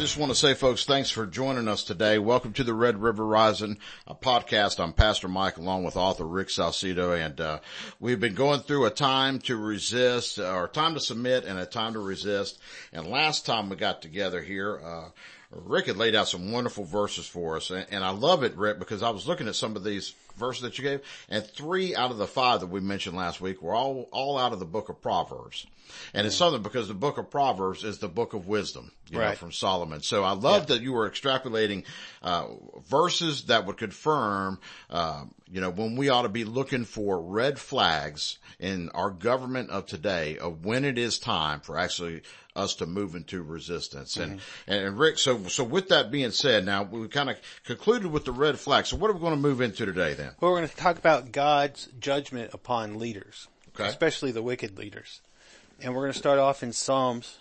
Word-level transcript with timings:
just 0.00 0.16
want 0.16 0.32
to 0.32 0.34
say, 0.34 0.54
folks, 0.54 0.86
thanks 0.86 1.10
for 1.10 1.26
joining 1.26 1.68
us 1.68 1.82
today. 1.82 2.18
Welcome 2.18 2.54
to 2.54 2.64
the 2.64 2.72
Red 2.72 3.02
River 3.02 3.26
Rising 3.26 3.76
podcast. 4.22 4.82
I'm 4.82 4.94
Pastor 4.94 5.28
Mike 5.28 5.58
along 5.58 5.84
with 5.84 5.94
author 5.94 6.24
Rick 6.24 6.48
Salcido, 6.48 7.14
and 7.22 7.38
uh, 7.38 7.58
we've 8.00 8.18
been 8.18 8.34
going 8.34 8.60
through 8.60 8.86
a 8.86 8.90
time 8.90 9.40
to 9.40 9.58
resist, 9.58 10.38
or 10.38 10.68
time 10.68 10.94
to 10.94 11.00
submit 11.00 11.44
and 11.44 11.58
a 11.58 11.66
time 11.66 11.92
to 11.92 11.98
resist. 11.98 12.58
And 12.94 13.08
last 13.08 13.44
time 13.44 13.68
we 13.68 13.76
got 13.76 14.00
together 14.00 14.40
here, 14.40 14.80
uh, 14.82 15.10
Rick 15.50 15.88
had 15.88 15.98
laid 15.98 16.14
out 16.14 16.28
some 16.28 16.50
wonderful 16.50 16.84
verses 16.84 17.26
for 17.26 17.58
us, 17.58 17.70
and, 17.70 17.86
and 17.90 18.02
I 18.02 18.10
love 18.10 18.42
it, 18.42 18.56
Rick, 18.56 18.78
because 18.78 19.02
I 19.02 19.10
was 19.10 19.28
looking 19.28 19.48
at 19.48 19.54
some 19.54 19.76
of 19.76 19.84
these 19.84 20.14
verses 20.40 20.62
that 20.62 20.76
you 20.78 20.82
gave, 20.84 21.00
and 21.28 21.44
three 21.44 21.94
out 21.94 22.10
of 22.10 22.18
the 22.18 22.26
five 22.26 22.60
that 22.60 22.66
we 22.66 22.80
mentioned 22.80 23.16
last 23.16 23.40
week 23.40 23.62
were 23.62 23.74
all 23.74 24.08
all 24.10 24.36
out 24.38 24.52
of 24.52 24.58
the 24.58 24.64
book 24.66 24.88
of 24.88 25.00
Proverbs. 25.00 25.66
And 26.14 26.24
it's 26.26 26.36
something 26.36 26.62
because 26.62 26.86
the 26.86 26.94
book 26.94 27.18
of 27.18 27.30
Proverbs 27.30 27.82
is 27.82 27.98
the 27.98 28.08
book 28.08 28.32
of 28.32 28.46
wisdom, 28.46 28.92
you 29.10 29.18
Right. 29.18 29.30
know, 29.30 29.34
from 29.34 29.50
Solomon. 29.50 30.02
So 30.02 30.22
I 30.22 30.32
love 30.32 30.68
that 30.68 30.82
you 30.82 30.92
were 30.92 31.10
extrapolating, 31.10 31.84
uh, 32.22 32.46
verses 32.88 33.46
that 33.46 33.66
would 33.66 33.76
confirm, 33.76 34.60
uh, 34.88 35.24
you 35.50 35.60
know, 35.60 35.70
when 35.70 35.96
we 35.96 36.08
ought 36.08 36.22
to 36.22 36.28
be 36.28 36.44
looking 36.44 36.84
for 36.84 37.20
red 37.20 37.58
flags 37.58 38.38
in 38.60 38.88
our 38.90 39.10
government 39.10 39.70
of 39.70 39.86
today 39.86 40.38
of 40.38 40.64
when 40.64 40.84
it 40.84 40.96
is 40.96 41.18
time 41.18 41.58
for 41.60 41.76
actually 41.76 42.22
us 42.56 42.74
to 42.76 42.86
move 42.86 43.14
into 43.14 43.42
resistance. 43.42 44.16
And, 44.16 44.40
and 44.66 44.98
Rick, 44.98 45.18
so, 45.18 45.44
so 45.44 45.64
with 45.64 45.88
that 45.88 46.10
being 46.10 46.30
said, 46.30 46.64
now 46.64 46.82
we 46.82 47.06
kind 47.08 47.30
of 47.30 47.36
concluded 47.64 48.10
with 48.10 48.24
the 48.24 48.32
red 48.32 48.58
flag. 48.58 48.86
So 48.86 48.96
what 48.96 49.10
are 49.10 49.14
we 49.14 49.20
going 49.20 49.34
to 49.34 49.40
move 49.40 49.60
into 49.60 49.86
today 49.86 50.14
then? 50.14 50.29
Well, 50.40 50.50
we're 50.52 50.58
going 50.58 50.68
to 50.68 50.76
talk 50.76 50.98
about 50.98 51.32
God's 51.32 51.88
judgment 51.98 52.52
upon 52.54 52.98
leaders, 52.98 53.48
Okay. 53.74 53.88
especially 53.88 54.32
the 54.32 54.42
wicked 54.42 54.78
leaders. 54.78 55.20
And 55.82 55.94
we're 55.94 56.02
going 56.02 56.12
to 56.12 56.18
start 56.18 56.38
off 56.38 56.62
in 56.62 56.72
Psalms 56.72 57.38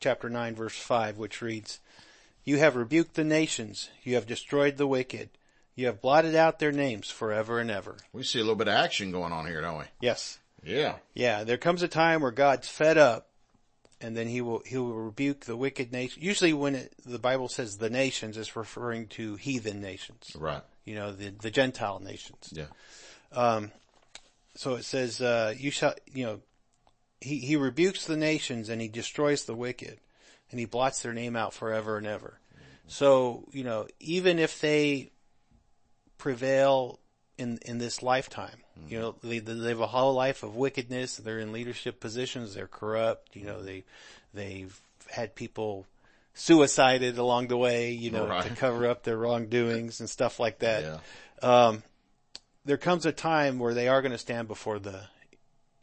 chapter 0.00 0.28
9 0.30 0.54
verse 0.54 0.76
5, 0.76 1.18
which 1.18 1.42
reads, 1.42 1.80
You 2.44 2.58
have 2.58 2.76
rebuked 2.76 3.14
the 3.14 3.24
nations, 3.24 3.90
you 4.02 4.14
have 4.14 4.26
destroyed 4.26 4.76
the 4.76 4.86
wicked, 4.86 5.30
you 5.74 5.86
have 5.86 6.00
blotted 6.00 6.34
out 6.34 6.58
their 6.58 6.72
names 6.72 7.10
forever 7.10 7.58
and 7.58 7.70
ever. 7.70 7.96
We 8.12 8.22
see 8.24 8.38
a 8.38 8.42
little 8.42 8.56
bit 8.56 8.68
of 8.68 8.74
action 8.74 9.10
going 9.12 9.32
on 9.32 9.46
here, 9.46 9.60
don't 9.60 9.78
we? 9.78 9.84
Yes. 10.00 10.38
Yeah. 10.64 10.96
Yeah, 11.14 11.44
there 11.44 11.56
comes 11.58 11.82
a 11.82 11.88
time 11.88 12.20
where 12.22 12.30
God's 12.30 12.68
fed 12.68 12.98
up 12.98 13.28
and 14.00 14.16
then 14.16 14.26
he 14.26 14.40
will, 14.40 14.62
he 14.66 14.76
will 14.76 14.92
rebuke 14.94 15.44
the 15.44 15.56
wicked 15.56 15.92
nation. 15.92 16.22
Usually 16.22 16.52
when 16.52 16.74
it, 16.74 16.92
the 17.06 17.18
Bible 17.18 17.48
says 17.48 17.78
the 17.78 17.90
nations, 17.90 18.36
it's 18.36 18.56
referring 18.56 19.06
to 19.08 19.36
heathen 19.36 19.80
nations. 19.80 20.32
Right. 20.38 20.62
You 20.84 20.94
know, 20.96 21.12
the, 21.12 21.30
the 21.30 21.50
Gentile 21.50 22.00
nations. 22.00 22.52
Yeah. 22.52 22.66
Um, 23.32 23.70
so 24.54 24.74
it 24.74 24.84
says, 24.84 25.20
uh, 25.20 25.54
you 25.56 25.70
shall, 25.70 25.94
you 26.12 26.24
know, 26.24 26.40
he, 27.20 27.38
he 27.38 27.56
rebukes 27.56 28.04
the 28.06 28.16
nations 28.16 28.68
and 28.68 28.80
he 28.80 28.88
destroys 28.88 29.44
the 29.44 29.54
wicked 29.54 29.98
and 30.50 30.60
he 30.60 30.66
blots 30.66 31.00
their 31.00 31.12
name 31.12 31.36
out 31.36 31.54
forever 31.54 31.96
and 31.96 32.06
ever. 32.06 32.38
So, 32.88 33.44
you 33.52 33.64
know, 33.64 33.86
even 34.00 34.38
if 34.38 34.60
they 34.60 35.10
prevail 36.18 36.98
in, 37.38 37.58
in 37.64 37.78
this 37.78 38.02
lifetime, 38.02 38.58
you 38.88 38.98
know, 38.98 39.14
they, 39.22 39.38
they 39.38 39.52
live 39.52 39.80
a 39.80 39.86
whole 39.86 40.14
life 40.14 40.42
of 40.42 40.56
wickedness. 40.56 41.16
They're 41.16 41.38
in 41.38 41.52
leadership 41.52 42.00
positions. 42.00 42.54
They're 42.54 42.66
corrupt. 42.66 43.34
You 43.36 43.46
know, 43.46 43.62
they, 43.62 43.84
they've 44.34 44.78
had 45.10 45.34
people 45.34 45.86
suicided 46.34 47.18
along 47.18 47.48
the 47.48 47.56
way, 47.56 47.90
you 47.92 48.10
know, 48.10 48.26
to 48.42 48.50
cover 48.56 48.86
up 48.86 49.02
their 49.02 49.16
wrongdoings 49.16 50.00
and 50.00 50.08
stuff 50.08 50.40
like 50.40 50.60
that 50.60 51.00
Yeah. 51.42 51.78
there 52.64 52.76
comes 52.78 53.04
a 53.06 53.12
time 53.12 53.58
where 53.58 53.74
they 53.74 53.88
are 53.88 54.00
going 54.02 54.12
to 54.12 54.18
stand 54.18 54.48
before 54.48 54.78
the 54.78 55.00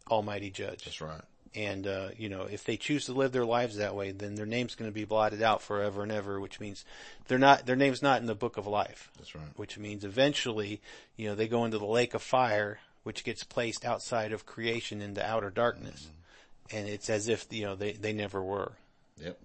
Almighty 0.09 0.49
Judge. 0.49 0.85
That's 0.85 1.01
right. 1.01 1.21
And, 1.55 1.87
uh, 1.87 2.09
you 2.15 2.29
know, 2.29 2.43
if 2.43 2.63
they 2.63 2.77
choose 2.77 3.05
to 3.05 3.13
live 3.13 3.31
their 3.31 3.45
lives 3.45 3.77
that 3.77 3.95
way, 3.95 4.11
then 4.11 4.35
their 4.35 4.45
name's 4.45 4.75
going 4.75 4.89
to 4.89 4.93
be 4.93 5.03
blotted 5.03 5.41
out 5.41 5.61
forever 5.63 6.03
and 6.03 6.11
ever, 6.11 6.39
which 6.39 6.59
means 6.59 6.85
they're 7.27 7.39
not, 7.39 7.65
their 7.65 7.75
name's 7.75 8.03
not 8.03 8.21
in 8.21 8.27
the 8.27 8.35
book 8.35 8.57
of 8.57 8.67
life. 8.67 9.11
That's 9.17 9.33
right. 9.33 9.47
Which 9.55 9.77
means 9.77 10.05
eventually, 10.05 10.79
you 11.15 11.27
know, 11.27 11.35
they 11.35 11.47
go 11.47 11.65
into 11.65 11.79
the 11.79 11.85
lake 11.85 12.13
of 12.13 12.21
fire, 12.21 12.79
which 13.03 13.23
gets 13.23 13.43
placed 13.43 13.83
outside 13.83 14.31
of 14.31 14.45
creation 14.45 15.01
into 15.01 15.25
outer 15.25 15.49
darkness. 15.49 16.07
And 16.71 16.87
it's 16.87 17.09
as 17.09 17.27
if, 17.27 17.47
you 17.49 17.65
know, 17.65 17.75
they, 17.75 17.93
they 17.93 18.13
never 18.13 18.43
were. 18.43 18.73
Yep. 19.17 19.39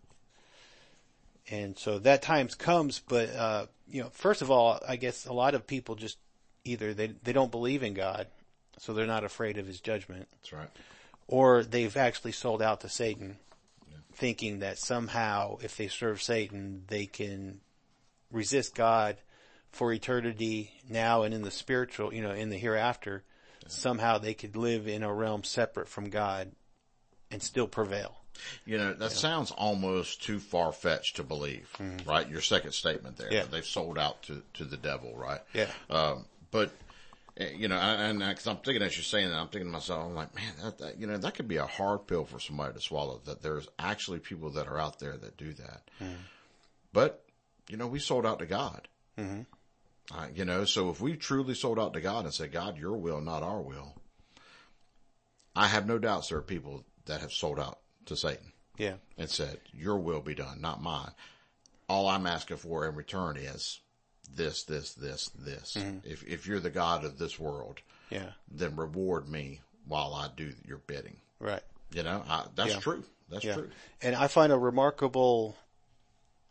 And 1.50 1.78
so 1.78 1.98
that 2.00 2.22
times 2.22 2.54
comes, 2.54 3.02
but, 3.06 3.34
uh, 3.34 3.66
you 3.86 4.02
know, 4.02 4.08
first 4.10 4.40
of 4.40 4.50
all, 4.50 4.80
I 4.86 4.96
guess 4.96 5.26
a 5.26 5.32
lot 5.32 5.54
of 5.54 5.66
people 5.66 5.94
just 5.94 6.18
either 6.64 6.94
they, 6.94 7.08
they 7.22 7.32
don't 7.32 7.50
believe 7.50 7.82
in 7.82 7.92
God, 7.94 8.26
so 8.78 8.94
they're 8.94 9.06
not 9.06 9.24
afraid 9.24 9.58
of 9.58 9.66
his 9.66 9.80
judgment, 9.80 10.26
That's 10.32 10.52
right. 10.52 10.70
or 11.28 11.62
they've 11.62 11.96
actually 11.96 12.32
sold 12.32 12.62
out 12.62 12.80
to 12.80 12.88
Satan, 12.88 13.36
thinking 14.14 14.60
that 14.60 14.78
somehow 14.78 15.58
if 15.60 15.76
they 15.76 15.88
serve 15.88 16.22
Satan, 16.22 16.84
they 16.88 17.06
can 17.06 17.60
resist 18.32 18.74
God 18.74 19.16
for 19.70 19.92
eternity 19.92 20.72
now 20.88 21.22
and 21.22 21.34
in 21.34 21.42
the 21.42 21.50
spiritual, 21.50 22.14
you 22.14 22.22
know, 22.22 22.32
in 22.32 22.48
the 22.48 22.58
hereafter. 22.58 23.22
Somehow 23.66 24.18
they 24.18 24.34
could 24.34 24.56
live 24.56 24.86
in 24.86 25.02
a 25.02 25.12
realm 25.12 25.42
separate 25.42 25.88
from 25.88 26.10
God 26.10 26.52
and 27.30 27.42
still 27.42 27.66
prevail. 27.66 28.16
You 28.66 28.78
know, 28.78 28.94
that 28.94 29.12
sounds 29.12 29.50
almost 29.50 30.22
too 30.22 30.38
far 30.38 30.72
fetched 30.72 31.16
to 31.16 31.22
believe, 31.22 31.70
right? 32.06 32.28
Your 32.28 32.40
second 32.40 32.72
statement 32.72 33.16
there. 33.16 33.28
Mm-hmm. 33.28 33.36
Yeah. 33.36 33.44
They've 33.50 33.64
sold 33.64 33.98
out 33.98 34.22
to, 34.24 34.42
to 34.54 34.64
the 34.64 34.76
devil, 34.76 35.14
right? 35.16 35.40
Yeah. 35.52 35.66
Um, 35.90 36.26
but, 36.50 36.72
eh, 37.36 37.50
you 37.56 37.68
know, 37.68 37.76
and, 37.76 38.22
and 38.22 38.36
cause 38.36 38.46
I'm 38.46 38.56
thinking 38.58 38.82
as 38.82 38.96
you're 38.96 39.04
saying 39.04 39.28
that, 39.28 39.36
I'm 39.36 39.48
thinking 39.48 39.68
to 39.68 39.72
myself, 39.72 40.04
I'm 40.06 40.14
like, 40.14 40.34
man, 40.34 40.52
that, 40.62 40.78
that, 40.78 41.00
you 41.00 41.06
know, 41.06 41.16
that 41.16 41.34
could 41.34 41.48
be 41.48 41.56
a 41.56 41.66
hard 41.66 42.06
pill 42.06 42.24
for 42.24 42.38
somebody 42.40 42.74
to 42.74 42.80
swallow 42.80 43.20
that 43.24 43.42
there's 43.42 43.68
actually 43.78 44.18
people 44.18 44.50
that 44.50 44.66
are 44.66 44.78
out 44.78 44.98
there 44.98 45.16
that 45.16 45.36
do 45.36 45.52
that. 45.54 45.82
Mm-hmm. 46.02 46.14
But, 46.92 47.24
you 47.68 47.76
know, 47.76 47.86
we 47.86 47.98
sold 47.98 48.26
out 48.26 48.38
to 48.40 48.46
God. 48.46 48.88
Uh, 50.12 50.26
you 50.34 50.44
know, 50.44 50.64
so 50.64 50.90
if 50.90 51.00
we 51.00 51.16
truly 51.16 51.54
sold 51.54 51.78
out 51.78 51.94
to 51.94 52.00
God 52.00 52.24
and 52.24 52.34
said, 52.34 52.52
God, 52.52 52.76
your 52.76 52.96
will, 52.96 53.20
not 53.20 53.42
our 53.42 53.60
will, 53.62 53.94
I 55.56 55.68
have 55.68 55.86
no 55.86 55.98
doubts 55.98 56.28
there 56.28 56.38
are 56.38 56.42
people 56.42 56.84
that 57.06 57.20
have 57.20 57.32
sold 57.32 57.58
out 57.58 57.78
to 58.06 58.16
Satan 58.16 58.52
Yeah. 58.78 58.94
and 59.18 59.28
said, 59.30 59.60
your 59.72 59.98
will 59.98 60.20
be 60.20 60.34
done, 60.34 60.60
not 60.60 60.82
mine. 60.82 61.10
All 61.88 62.08
I'm 62.08 62.26
asking 62.26 62.56
for 62.58 62.86
in 62.88 62.94
return 62.94 63.36
is 63.36 63.80
this, 64.34 64.62
this, 64.64 64.94
this, 64.94 65.28
this. 65.38 65.76
If, 66.04 66.24
if 66.24 66.46
you're 66.46 66.60
the 66.60 66.70
God 66.70 67.04
of 67.04 67.18
this 67.18 67.38
world, 67.38 67.80
Yeah. 68.10 68.32
then 68.50 68.76
reward 68.76 69.28
me 69.28 69.60
while 69.86 70.14
I 70.14 70.28
do 70.34 70.52
your 70.66 70.78
bidding. 70.78 71.16
Right. 71.38 71.62
You 71.92 72.02
know, 72.02 72.24
I, 72.28 72.46
that's 72.54 72.74
Yeah. 72.74 72.80
true. 72.80 73.04
That's 73.28 73.44
Yeah. 73.44 73.54
true. 73.54 73.70
And 74.00 74.16
I 74.16 74.28
find 74.28 74.52
a 74.52 74.58
remarkable 74.58 75.56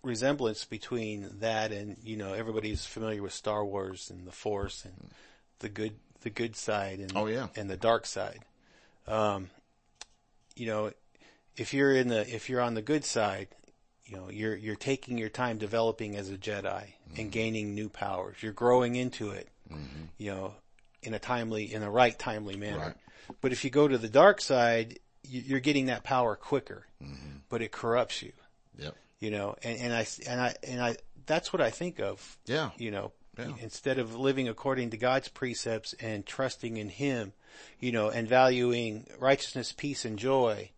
resemblance 0.03 0.65
between 0.65 1.39
that 1.39 1.71
and, 1.71 1.97
you 2.03 2.17
know, 2.17 2.33
everybody's 2.33 2.85
familiar 2.85 3.21
with 3.23 3.33
Star 3.33 3.65
Wars 3.65 4.09
and 4.09 4.27
the 4.27 4.31
Force 4.31 4.85
and 4.85 5.11
the 5.59 5.69
good, 5.69 5.95
the 6.21 6.29
good 6.29 6.55
side 6.55 6.99
and, 6.99 7.11
Oh, 7.15 7.25
yeah. 7.25 7.47
and 7.55 7.69
the 7.69 7.77
dark 7.77 8.05
side. 8.05 8.43
Um, 9.07 9.49
you 10.55 10.67
know, 10.67 10.91
if 11.55 11.73
you're 11.73 11.93
in 11.95 12.07
the, 12.07 12.21
if 12.33 12.49
you're 12.49 12.61
on 12.61 12.73
the 12.73 12.81
good 12.81 13.05
side, 13.05 13.47
you 14.05 14.15
know, 14.17 14.29
you're, 14.29 14.55
you're 14.55 14.75
taking 14.75 15.17
your 15.17 15.29
time 15.29 15.57
developing 15.57 16.15
as 16.15 16.29
a 16.29 16.37
Jedi 16.37 16.83
and 17.09 17.17
mm-hmm. 17.17 17.29
gaining 17.29 17.73
new 17.73 17.89
powers. 17.89 18.37
You're 18.41 18.51
growing 18.53 18.95
into 18.95 19.31
it, 19.31 19.49
mm-hmm. 19.71 20.05
you 20.17 20.31
know, 20.31 20.53
in 21.01 21.13
a 21.13 21.19
timely, 21.19 21.73
in 21.73 21.83
a 21.83 21.89
right 21.91 22.17
timely 22.17 22.55
manner. 22.57 22.77
Right. 22.79 22.95
But 23.41 23.51
if 23.51 23.63
you 23.63 23.69
go 23.69 23.87
to 23.87 23.97
the 23.97 24.09
dark 24.09 24.41
side, 24.41 24.99
you- 25.23 25.41
you're 25.41 25.59
getting 25.59 25.85
that 25.87 26.03
power 26.03 26.35
quicker, 26.35 26.85
mm-hmm. 27.01 27.37
but 27.49 27.61
it 27.61 27.71
corrupts 27.71 28.21
you, 28.21 28.33
Yep. 28.77 28.95
you 29.19 29.31
know, 29.31 29.55
and, 29.63 29.79
and 29.79 29.93
I, 29.93 30.07
and 30.27 30.41
I, 30.41 30.55
and 30.63 30.81
I, 30.81 30.97
that's 31.25 31.53
what 31.53 31.61
I 31.61 31.69
think 31.69 31.99
of, 31.99 32.37
Yeah. 32.45 32.71
you 32.77 32.91
know, 32.91 33.13
Yeah. 33.37 33.53
instead 33.61 33.99
of 33.99 34.15
living 34.15 34.49
according 34.49 34.89
to 34.91 34.97
God's 34.97 35.29
precepts 35.29 35.93
and 35.93 36.25
trusting 36.25 36.77
in 36.77 36.89
Him, 36.89 37.33
you 37.79 37.91
know, 37.91 38.09
and 38.09 38.27
valuing 38.27 39.07
righteousness, 39.17 39.71
peace, 39.71 40.03
and 40.05 40.19
joy, 40.19 40.71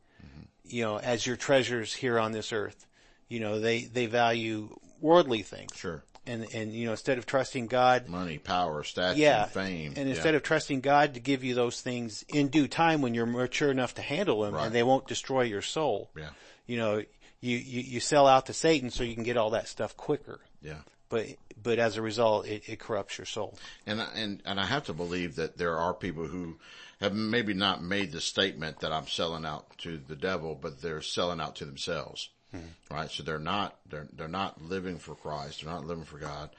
you 0.67 0.83
know, 0.83 0.97
as 0.97 1.25
your 1.25 1.35
treasures 1.35 1.93
here 1.93 2.19
on 2.19 2.31
this 2.31 2.51
earth, 2.53 2.85
you 3.27 3.39
know, 3.39 3.59
they, 3.59 3.81
they 3.85 4.05
value 4.05 4.75
worldly 5.01 5.41
things. 5.41 5.71
Sure. 5.75 6.03
And, 6.27 6.47
and, 6.55 6.73
you 6.73 6.85
know, 6.85 6.91
instead 6.91 7.19
of 7.19 7.27
trusting 7.27 7.67
God, 7.67 8.07
Money, 8.09 8.39
power, 8.39 8.83
status, 8.83 9.17
yeah, 9.17 9.45
fame. 9.45 9.93
and 9.95 10.07
Yeah. 10.09 10.15
instead 10.15 10.33
of 10.33 10.41
trusting 10.41 10.81
God 10.81 11.13
to 11.13 11.19
give 11.19 11.43
you 11.43 11.53
those 11.53 11.81
things 11.81 12.25
in 12.29 12.47
due 12.47 12.67
time 12.67 13.01
when 13.03 13.13
you're 13.13 13.27
mature 13.27 13.69
enough 13.69 13.93
to 13.95 14.01
handle 14.01 14.41
them 14.41 14.55
Right. 14.55 14.65
and 14.65 14.73
they 14.73 14.81
won't 14.81 15.07
destroy 15.07 15.43
your 15.43 15.61
soul, 15.61 16.09
Yeah. 16.17 16.29
you 16.65 16.77
know, 16.77 16.97
you, 17.41 17.57
you, 17.57 17.81
you 17.81 17.99
sell 17.99 18.25
out 18.25 18.47
to 18.47 18.53
Satan 18.53 18.89
so 18.89 19.03
you 19.03 19.13
can 19.13 19.23
get 19.23 19.37
all 19.37 19.51
that 19.51 19.67
stuff 19.67 19.95
quicker. 19.95 20.39
Yeah. 20.63 20.79
But, 21.09 21.27
but 21.61 21.79
as 21.79 21.97
a 21.97 22.01
result, 22.01 22.47
it, 22.47 22.67
it 22.67 22.79
corrupts 22.79 23.17
your 23.17 23.25
soul. 23.25 23.57
And 23.85 24.01
I- 24.01 24.11
and 24.15 24.41
and 24.45 24.59
I 24.59 24.65
have 24.65 24.85
to 24.85 24.93
believe 24.93 25.35
that 25.35 25.57
there 25.57 25.77
are 25.77 25.93
people 25.93 26.27
who 26.27 26.57
have 26.99 27.13
maybe 27.13 27.53
not 27.53 27.83
made 27.83 28.11
the 28.11 28.21
statement 28.21 28.79
that 28.79 28.91
I'm 28.91 29.07
selling 29.07 29.45
out 29.45 29.77
to 29.79 29.97
the 29.97 30.15
devil, 30.15 30.55
but 30.55 30.81
they're 30.81 31.01
selling 31.01 31.41
out 31.41 31.55
to 31.57 31.65
themselves, 31.65 32.29
hmm. 32.51 32.59
right? 32.89 33.11
So 33.11 33.23
they're 33.23 33.39
not 33.39 33.77
they're 33.89 34.07
they're 34.13 34.27
not 34.27 34.61
living 34.61 34.97
for 34.97 35.15
Christ, 35.15 35.61
they're 35.61 35.73
not 35.73 35.85
living 35.85 36.05
for 36.05 36.17
God, 36.17 36.49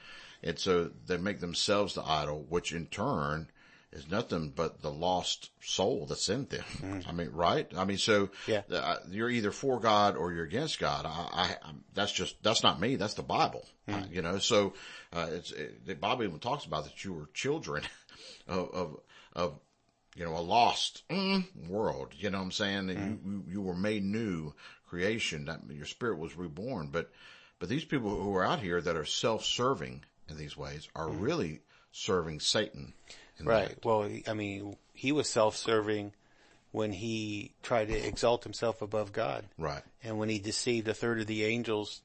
and 0.43 0.57
so 0.57 0.91
they 1.05 1.17
make 1.17 1.39
themselves 1.39 1.93
the 1.95 2.03
idol, 2.03 2.45
which 2.49 2.71
in 2.71 2.85
turn 2.87 3.49
is 3.93 4.09
nothing 4.09 4.49
but 4.55 4.81
the 4.81 4.91
lost 4.91 5.49
soul 5.61 6.05
that's 6.07 6.29
in 6.29 6.45
them. 6.45 7.03
I 7.07 7.11
mean, 7.13 7.29
right? 7.31 7.67
I 7.75 7.85
mean, 7.85 7.97
so 7.97 8.29
Yeah. 8.45 8.63
uh, 8.71 8.97
you're 9.09 9.29
either 9.29 9.51
for 9.51 9.79
God 9.79 10.17
or 10.17 10.33
you're 10.33 10.43
against 10.45 10.79
God. 10.79 11.05
I, 11.05 11.09
I, 11.09 11.55
I'm, 11.63 11.83
that's 11.93 12.11
just, 12.11 12.41
that's 12.43 12.63
not 12.63 12.79
me. 12.81 12.95
That's 12.97 13.13
the 13.13 13.23
Bible, 13.23 13.65
Uh, 13.87 14.03
you 14.11 14.21
know, 14.21 14.39
so, 14.39 14.73
uh, 15.13 15.27
it's, 15.31 15.51
it, 15.51 15.85
the 15.85 15.95
Bible 15.95 16.23
even 16.23 16.39
talks 16.39 16.65
about 16.65 16.83
that 16.83 17.03
you 17.05 17.13
were 17.13 17.29
children 17.33 17.83
of, 18.47 18.69
of, 18.73 18.99
of, 19.33 19.59
you 20.15 20.25
know, 20.25 20.35
a 20.35 20.41
lost 20.41 21.03
mm, 21.09 21.45
world. 21.67 22.11
You 22.17 22.29
know 22.29 22.39
what 22.39 22.45
I'm 22.45 22.51
saying? 22.51 22.87
That 22.87 22.97
you, 22.97 23.19
you, 23.23 23.43
you 23.47 23.61
were 23.61 23.75
made 23.75 24.03
new 24.03 24.53
creation 24.89 25.45
that 25.45 25.61
your 25.69 25.85
spirit 25.85 26.17
was 26.17 26.35
reborn. 26.35 26.89
But, 26.91 27.09
but 27.59 27.69
these 27.69 27.85
people 27.85 28.09
who 28.21 28.35
are 28.35 28.43
out 28.43 28.59
here 28.59 28.81
that 28.81 28.97
are 28.97 29.05
self-serving 29.05 30.03
in 30.27 30.37
these 30.37 30.57
ways 30.57 30.89
are 30.95 31.07
really 31.07 31.61
serving 31.91 32.39
Satan. 32.39 32.93
Right. 33.43 33.77
Well, 33.83 34.09
I 34.27 34.33
mean, 34.33 34.77
he 34.93 35.11
was 35.11 35.29
self-serving 35.29 36.13
when 36.71 36.91
he 36.91 37.53
tried 37.63 37.87
to 37.89 37.95
exalt 37.95 38.43
himself 38.43 38.81
above 38.81 39.11
God 39.13 39.45
Right. 39.57 39.81
and 40.03 40.19
when 40.19 40.29
he 40.29 40.39
deceived 40.39 40.87
a 40.87 40.93
third 40.93 41.21
of 41.21 41.27
the 41.27 41.43
angels 41.45 42.01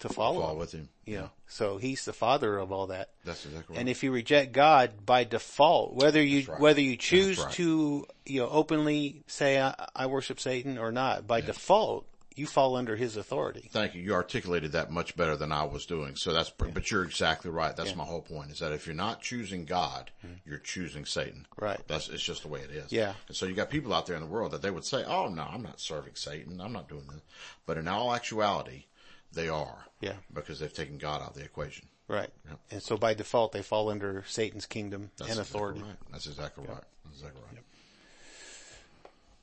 to 0.00 0.08
follow 0.08 0.40
Fall 0.40 0.52
him. 0.52 0.58
with 0.58 0.72
him. 0.72 0.88
You 1.04 1.16
know, 1.18 1.30
so 1.46 1.78
he's 1.78 2.04
the 2.04 2.12
father 2.12 2.58
of 2.58 2.72
all 2.72 2.88
that. 2.88 3.10
That's 3.24 3.44
exactly 3.44 3.74
right. 3.74 3.80
And 3.80 3.88
if 3.88 4.02
you 4.02 4.12
reject 4.12 4.52
God 4.52 5.04
by 5.06 5.24
default, 5.24 5.94
whether 5.94 6.22
you 6.22 6.44
right. 6.48 6.60
whether 6.60 6.80
you 6.80 6.96
choose 6.96 7.38
right. 7.38 7.52
to 7.54 8.06
you 8.26 8.40
know 8.40 8.48
openly 8.48 9.22
say 9.26 9.60
I, 9.60 9.74
I 9.94 10.06
worship 10.06 10.40
Satan 10.40 10.78
or 10.78 10.92
not, 10.92 11.26
by 11.26 11.40
default 11.40 12.06
you 12.36 12.46
fall 12.46 12.76
under 12.76 12.96
his 12.96 13.16
authority. 13.16 13.68
Thank 13.72 13.94
you. 13.94 14.02
You 14.02 14.14
articulated 14.14 14.72
that 14.72 14.90
much 14.90 15.16
better 15.16 15.36
than 15.36 15.52
I 15.52 15.64
was 15.64 15.86
doing. 15.86 16.16
So 16.16 16.32
that's, 16.32 16.50
but 16.50 16.90
you're 16.90 17.04
exactly 17.04 17.50
right. 17.50 17.74
That's 17.76 17.96
my 17.96 18.04
whole 18.04 18.22
point 18.22 18.50
is 18.50 18.58
that 18.60 18.72
if 18.72 18.86
you're 18.86 18.94
not 18.94 19.22
choosing 19.22 19.64
God, 19.64 20.10
mm-hmm. 20.24 20.36
you're 20.44 20.58
choosing 20.58 21.04
Satan. 21.04 21.46
Right. 21.58 21.80
That's, 21.86 22.08
it's 22.08 22.22
just 22.22 22.42
the 22.42 22.48
way 22.48 22.60
it 22.60 22.70
is. 22.70 22.92
Yeah. 22.92 23.14
And 23.28 23.36
so 23.36 23.46
you 23.46 23.54
got 23.54 23.70
people 23.70 23.92
out 23.92 24.06
there 24.06 24.16
in 24.16 24.22
the 24.22 24.28
world 24.28 24.52
that 24.52 24.62
they 24.62 24.70
would 24.70 24.84
say, 24.84 25.04
Oh 25.04 25.28
no, 25.28 25.42
I'm 25.42 25.62
not 25.62 25.80
serving 25.80 26.14
Satan. 26.14 26.60
I'm 26.60 26.72
not 26.72 26.88
doing 26.88 27.06
this. 27.12 27.22
But 27.66 27.78
in 27.78 27.88
all 27.88 28.14
actuality, 28.14 28.84
they 29.32 29.48
are. 29.48 29.86
Yeah. 30.00 30.14
Because 30.32 30.60
they've 30.60 30.72
taken 30.72 30.98
God 30.98 31.22
out 31.22 31.30
of 31.30 31.34
the 31.34 31.44
equation. 31.44 31.88
Right. 32.08 32.30
And 32.70 32.82
so 32.82 32.96
by 32.96 33.14
default 33.14 33.52
they 33.52 33.62
fall 33.62 33.88
under 33.88 34.24
Satan's 34.26 34.66
kingdom 34.66 35.10
That's 35.16 35.30
and 35.30 35.40
exactly 35.40 35.58
authority. 35.58 35.80
right. 35.80 35.96
That's 36.10 36.26
exactly 36.26 36.64
right. 36.66 36.82
That's 37.04 37.18
exactly 37.18 37.40
right. 37.50 37.62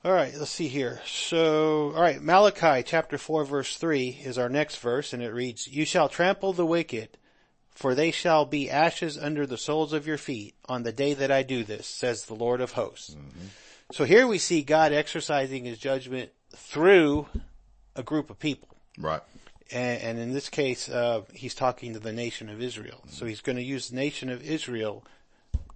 All 0.05 0.13
right, 0.13 0.33
let's 0.33 0.51
see 0.51 0.69
here. 0.69 1.01
So, 1.05 1.91
all 1.93 2.01
right, 2.01 2.21
Malachi 2.21 2.83
chapter 2.83 3.17
4 3.17 3.43
verse 3.43 3.75
3 3.75 4.21
is 4.23 4.37
our 4.37 4.47
next 4.47 4.77
verse 4.77 5.11
and 5.11 5.21
it 5.21 5.33
reads, 5.33 5.67
You 5.67 5.83
shall 5.83 6.07
trample 6.07 6.53
the 6.53 6.65
wicked, 6.65 7.17
for 7.71 7.93
they 7.93 8.11
shall 8.11 8.45
be 8.45 8.69
ashes 8.69 9.17
under 9.17 9.45
the 9.45 9.57
soles 9.57 9.91
of 9.91 10.07
your 10.07 10.17
feet 10.17 10.55
on 10.69 10.83
the 10.83 10.93
day 10.93 11.13
that 11.15 11.31
I 11.31 11.43
do 11.43 11.65
this, 11.65 11.85
says 11.85 12.25
the 12.25 12.33
Lord 12.33 12.61
of 12.61 12.71
hosts. 12.71 13.17
So 13.91 14.05
here 14.05 14.25
we 14.25 14.37
see 14.37 14.61
God 14.61 14.93
exercising 14.93 15.65
his 15.65 15.77
judgment 15.77 16.29
through 16.55 17.27
a 17.93 18.03
group 18.03 18.29
of 18.29 18.39
people. 18.39 18.69
Right. 18.97 19.21
And, 19.69 20.01
and 20.01 20.19
in 20.19 20.33
this 20.33 20.47
case, 20.47 20.87
uh, 20.87 21.23
he's 21.33 21.55
talking 21.55 21.91
to 21.91 21.99
the 21.99 22.13
nation 22.13 22.47
of 22.47 22.61
Israel. 22.61 23.03
So 23.09 23.25
he's 23.25 23.41
going 23.41 23.57
to 23.57 23.63
use 23.63 23.89
the 23.89 23.97
nation 23.97 24.29
of 24.29 24.41
Israel 24.43 25.03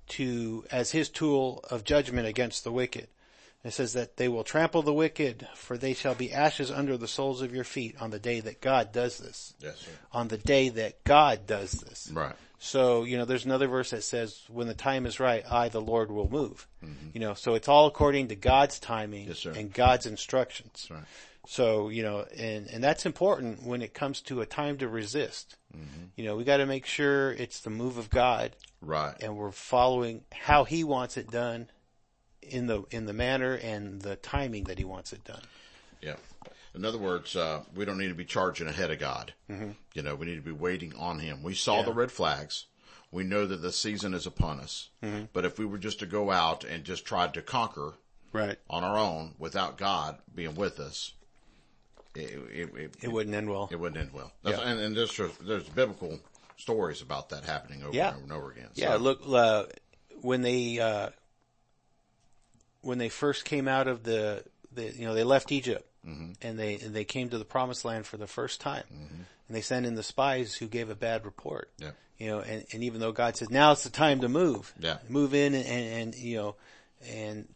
to, 0.10 0.64
as 0.72 0.92
his 0.92 1.10
tool 1.10 1.60
of 1.70 1.84
judgment 1.84 2.26
against 2.26 2.64
the 2.64 2.72
wicked. 2.72 3.10
It 3.64 3.72
says 3.72 3.94
that 3.94 4.18
they 4.18 4.28
will 4.28 4.44
trample 4.44 4.82
the 4.82 4.94
wicked, 4.94 5.48
for 5.56 5.78
they 5.78 5.94
shall 5.94 6.16
be 6.16 6.34
ashes 6.34 6.70
under 6.70 6.98
the 6.98 7.08
soles 7.08 7.42
of 7.42 7.56
your 7.56 7.64
feet 7.64 7.96
on 8.00 8.10
the 8.12 8.20
day 8.20 8.42
that 8.42 8.60
God 8.60 8.92
does 8.92 9.18
this. 9.18 9.54
Yes, 9.60 9.80
sir. 9.80 9.92
On 10.12 10.28
the 10.28 10.38
day 10.38 10.68
that 10.70 11.04
God 11.06 11.48
does 11.48 11.72
this. 11.72 12.10
Right. 12.12 12.36
So, 12.60 13.04
you 13.04 13.18
know, 13.18 13.26
there's 13.26 13.46
another 13.46 13.68
verse 13.68 13.92
that 13.92 14.04
says, 14.04 14.42
when 14.50 14.68
the 14.68 14.74
time 14.74 15.06
is 15.06 15.20
right, 15.20 15.44
I, 15.50 15.70
the 15.70 15.82
Lord, 15.82 16.12
will 16.12 16.30
move. 16.30 16.68
You 17.14 17.20
know, 17.22 17.34
so 17.34 17.54
it's 17.56 17.70
all 17.70 17.88
according 17.88 18.28
to 18.30 18.36
God's 18.36 18.80
timing 18.80 19.28
Mm-hmm. 19.28 19.48
Yes, 19.50 19.58
and 19.58 19.74
God's 19.74 20.06
instructions. 20.06 20.88
Right. 20.92 21.04
So, 21.46 21.90
you 21.90 22.04
know, 22.04 22.26
and, 22.38 22.68
and 22.68 22.84
that's 22.84 23.06
important 23.06 23.64
when 23.64 23.82
it 23.82 23.94
comes 23.94 24.22
to 24.24 24.42
a 24.42 24.46
time 24.46 24.78
to 24.78 24.88
resist. 24.88 25.58
Mm-hmm. 25.76 26.06
You 26.16 26.26
know, 26.26 26.36
we 26.36 26.44
gotta 26.46 26.66
make 26.66 26.86
sure 26.86 27.32
it's 27.32 27.60
the 27.62 27.70
move 27.70 27.98
of 27.98 28.10
God 28.10 28.56
Right. 28.82 29.16
and 29.22 29.36
we're 29.38 29.52
following 29.52 30.24
how 30.32 30.64
He 30.64 30.84
wants 30.84 31.18
it 31.18 31.30
done 31.32 31.70
in 32.50 32.68
the, 32.68 32.84
in 32.92 33.06
the 33.06 33.14
manner 33.14 33.54
and 33.56 34.02
the 34.02 34.16
timing 34.16 34.66
that 34.66 34.78
He 34.78 34.84
wants 34.86 35.14
it 35.14 35.24
done. 35.24 35.42
Yeah. 36.02 36.16
In 36.76 36.86
other 36.86 36.98
words, 36.98 37.36
uh, 37.36 37.62
we 37.76 37.86
don't 37.86 37.98
need 38.00 38.08
to 38.10 38.16
be 38.16 38.26
charging 38.26 38.68
ahead 38.68 38.90
of 38.92 39.00
God. 39.00 39.34
Mm-hmm. 39.50 39.72
You 39.94 40.02
know, 40.02 40.16
we 40.16 40.26
need 40.26 40.36
to 40.38 40.42
be 40.42 40.52
waiting 40.52 40.94
on 40.98 41.20
Him. 41.20 41.44
We 41.44 41.54
saw 41.54 41.78
Yeah. 41.80 41.86
the 41.86 41.94
red 41.94 42.12
flags. 42.12 42.66
We 43.12 43.24
know 43.24 43.46
that 43.46 43.62
the 43.62 43.72
season 43.72 44.16
is 44.16 44.26
upon 44.26 44.60
us. 44.60 44.90
Mm-hmm. 45.04 45.26
But 45.34 45.46
if 45.46 45.60
we 45.60 45.66
were 45.66 45.78
just 45.78 46.00
to 46.00 46.08
go 46.08 46.32
out 46.32 46.64
and 46.64 46.84
just 46.84 47.06
try 47.06 47.28
to 47.28 47.42
conquer 47.44 47.94
Right. 48.32 48.58
on 48.70 48.84
our 48.84 48.98
own 48.98 49.36
without 49.38 49.78
God 49.78 50.18
being 50.34 50.56
with 50.56 50.80
us, 50.80 51.14
it, 52.16 52.22
it, 52.52 52.76
it, 52.76 52.96
It 53.04 53.12
wouldn't 53.12 53.36
end 53.36 53.50
well. 53.50 53.70
it 53.72 53.80
wouldn't 53.80 54.00
end 54.02 54.12
well. 54.14 54.32
That's, 54.44 54.58
Yeah. 54.58 54.68
And, 54.68 54.80
and 54.80 54.98
there's, 54.98 55.20
there's 55.42 55.70
biblical 55.70 56.20
stories 56.58 57.02
about 57.04 57.30
that 57.30 57.44
happening 57.44 57.84
over 57.84 57.96
Yeah. 57.96 58.10
and 58.16 58.16
over 58.16 58.24
and 58.24 58.32
over 58.32 58.52
again. 58.52 58.70
Yeah, 58.74 58.96
look, 58.96 59.22
uh, 59.28 59.66
when 60.22 60.42
they, 60.42 60.80
uh, 60.80 61.10
when 62.84 62.98
they 62.98 63.10
first 63.10 63.46
came 63.46 63.68
out 63.68 63.88
of 63.88 64.04
the, 64.04 64.44
the 64.72 64.94
you 64.96 65.06
know, 65.06 65.16
they 65.16 65.24
left 65.24 65.52
Egypt 65.52 65.90
mm-hmm. 66.06 66.34
and 66.42 66.60
they, 66.60 66.76
and 66.76 66.94
they 66.94 67.06
came 67.06 67.30
to 67.30 67.38
the 67.38 67.46
promised 67.46 67.86
land 67.86 68.06
for 68.06 68.18
the 68.18 68.28
first 68.28 68.62
time 68.62 68.84
mm-hmm. 68.94 69.16
and 69.48 69.58
they 69.58 69.62
sent 69.62 69.86
in 69.86 69.96
the 69.96 70.04
spies 70.04 70.54
who 70.54 70.68
gave 70.68 70.90
a 70.90 70.96
bad 70.96 71.26
report. 71.26 71.72
Yeah. 71.80 71.92
You 72.20 72.28
know, 72.28 72.40
and, 72.42 72.64
and 72.72 72.84
even 72.84 73.00
though 73.00 73.12
God 73.12 73.36
says 73.36 73.50
now 73.50 73.72
it's 73.72 73.84
the 73.84 73.90
time 73.90 74.22
to 74.22 74.30
move. 74.30 74.72
Yeah. 74.80 74.98
Move 75.10 75.34
in 75.34 75.56
and, 75.56 75.66
and, 75.66 76.02
and 76.02 76.16
you 76.16 76.38
know, 76.38 76.56
and 77.10 77.48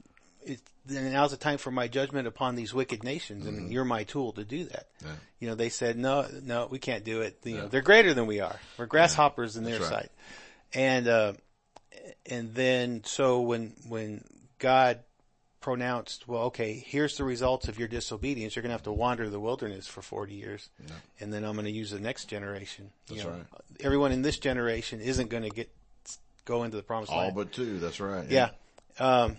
it, 0.41 0.61
then 0.85 1.11
now's 1.11 1.31
the 1.31 1.37
time 1.37 1.57
for 1.57 1.71
my 1.71 1.87
judgment 1.87 2.27
upon 2.27 2.55
these 2.55 2.73
wicked 2.73 3.03
nations 3.03 3.45
and 3.45 3.57
mm-hmm. 3.57 3.71
you're 3.71 3.85
my 3.85 4.03
tool 4.03 4.31
to 4.33 4.45
do 4.45 4.63
that. 4.65 4.87
Yeah. 5.03 5.11
You 5.39 5.47
know, 5.49 5.55
they 5.55 5.69
said, 5.69 5.97
no, 5.97 6.25
no, 6.43 6.67
we 6.71 6.79
can't 6.79 7.03
do 7.03 7.21
it. 7.21 7.39
You 7.43 7.57
know, 7.57 7.67
they're 7.67 7.81
greater 7.81 8.13
than 8.13 8.25
we 8.25 8.39
are. 8.39 8.55
We're 8.77 8.85
grasshoppers 8.85 9.57
in 9.57 9.65
their 9.65 9.79
right. 9.79 9.89
sight. 9.89 10.11
And, 10.73 11.07
uh, 11.07 11.33
and 12.25 12.55
then 12.55 13.03
so 13.03 13.41
when, 13.41 13.73
when 13.87 14.23
God 14.59 14.99
pronounced, 15.67 16.29
well, 16.29 16.43
okay, 16.43 16.81
here's 16.87 17.17
the 17.17 17.25
results 17.25 17.67
of 17.67 17.77
your 17.77 17.89
disobedience. 17.89 18.55
You're 18.55 18.63
going 18.63 18.69
to 18.69 18.75
have 18.75 18.83
to 18.83 18.91
wander 18.93 19.29
the 19.29 19.37
wilderness 19.37 19.85
for 19.85 20.01
40 20.01 20.33
years. 20.33 20.69
And 21.19 21.33
then 21.33 21.43
I'm 21.43 21.55
going 21.55 21.65
to 21.65 21.71
use 21.71 21.91
the 21.91 21.99
next 21.99 22.29
generation. 22.29 22.89
You 23.09 23.23
know, 23.23 23.29
right. 23.31 23.41
Everyone 23.81 24.13
in 24.13 24.21
this 24.21 24.39
generation 24.39 25.01
isn't 25.01 25.29
going 25.29 25.43
to 25.43 25.49
get, 25.49 25.69
go 26.45 26.63
into 26.63 26.77
the 26.77 26.83
promised 26.83 27.11
all 27.11 27.17
land. 27.17 27.37
All 27.37 27.43
but 27.43 27.51
two. 27.51 27.79
That's 27.79 27.99
right. 27.99 28.29
Yeah. 28.29 28.51
Um, 28.97 29.35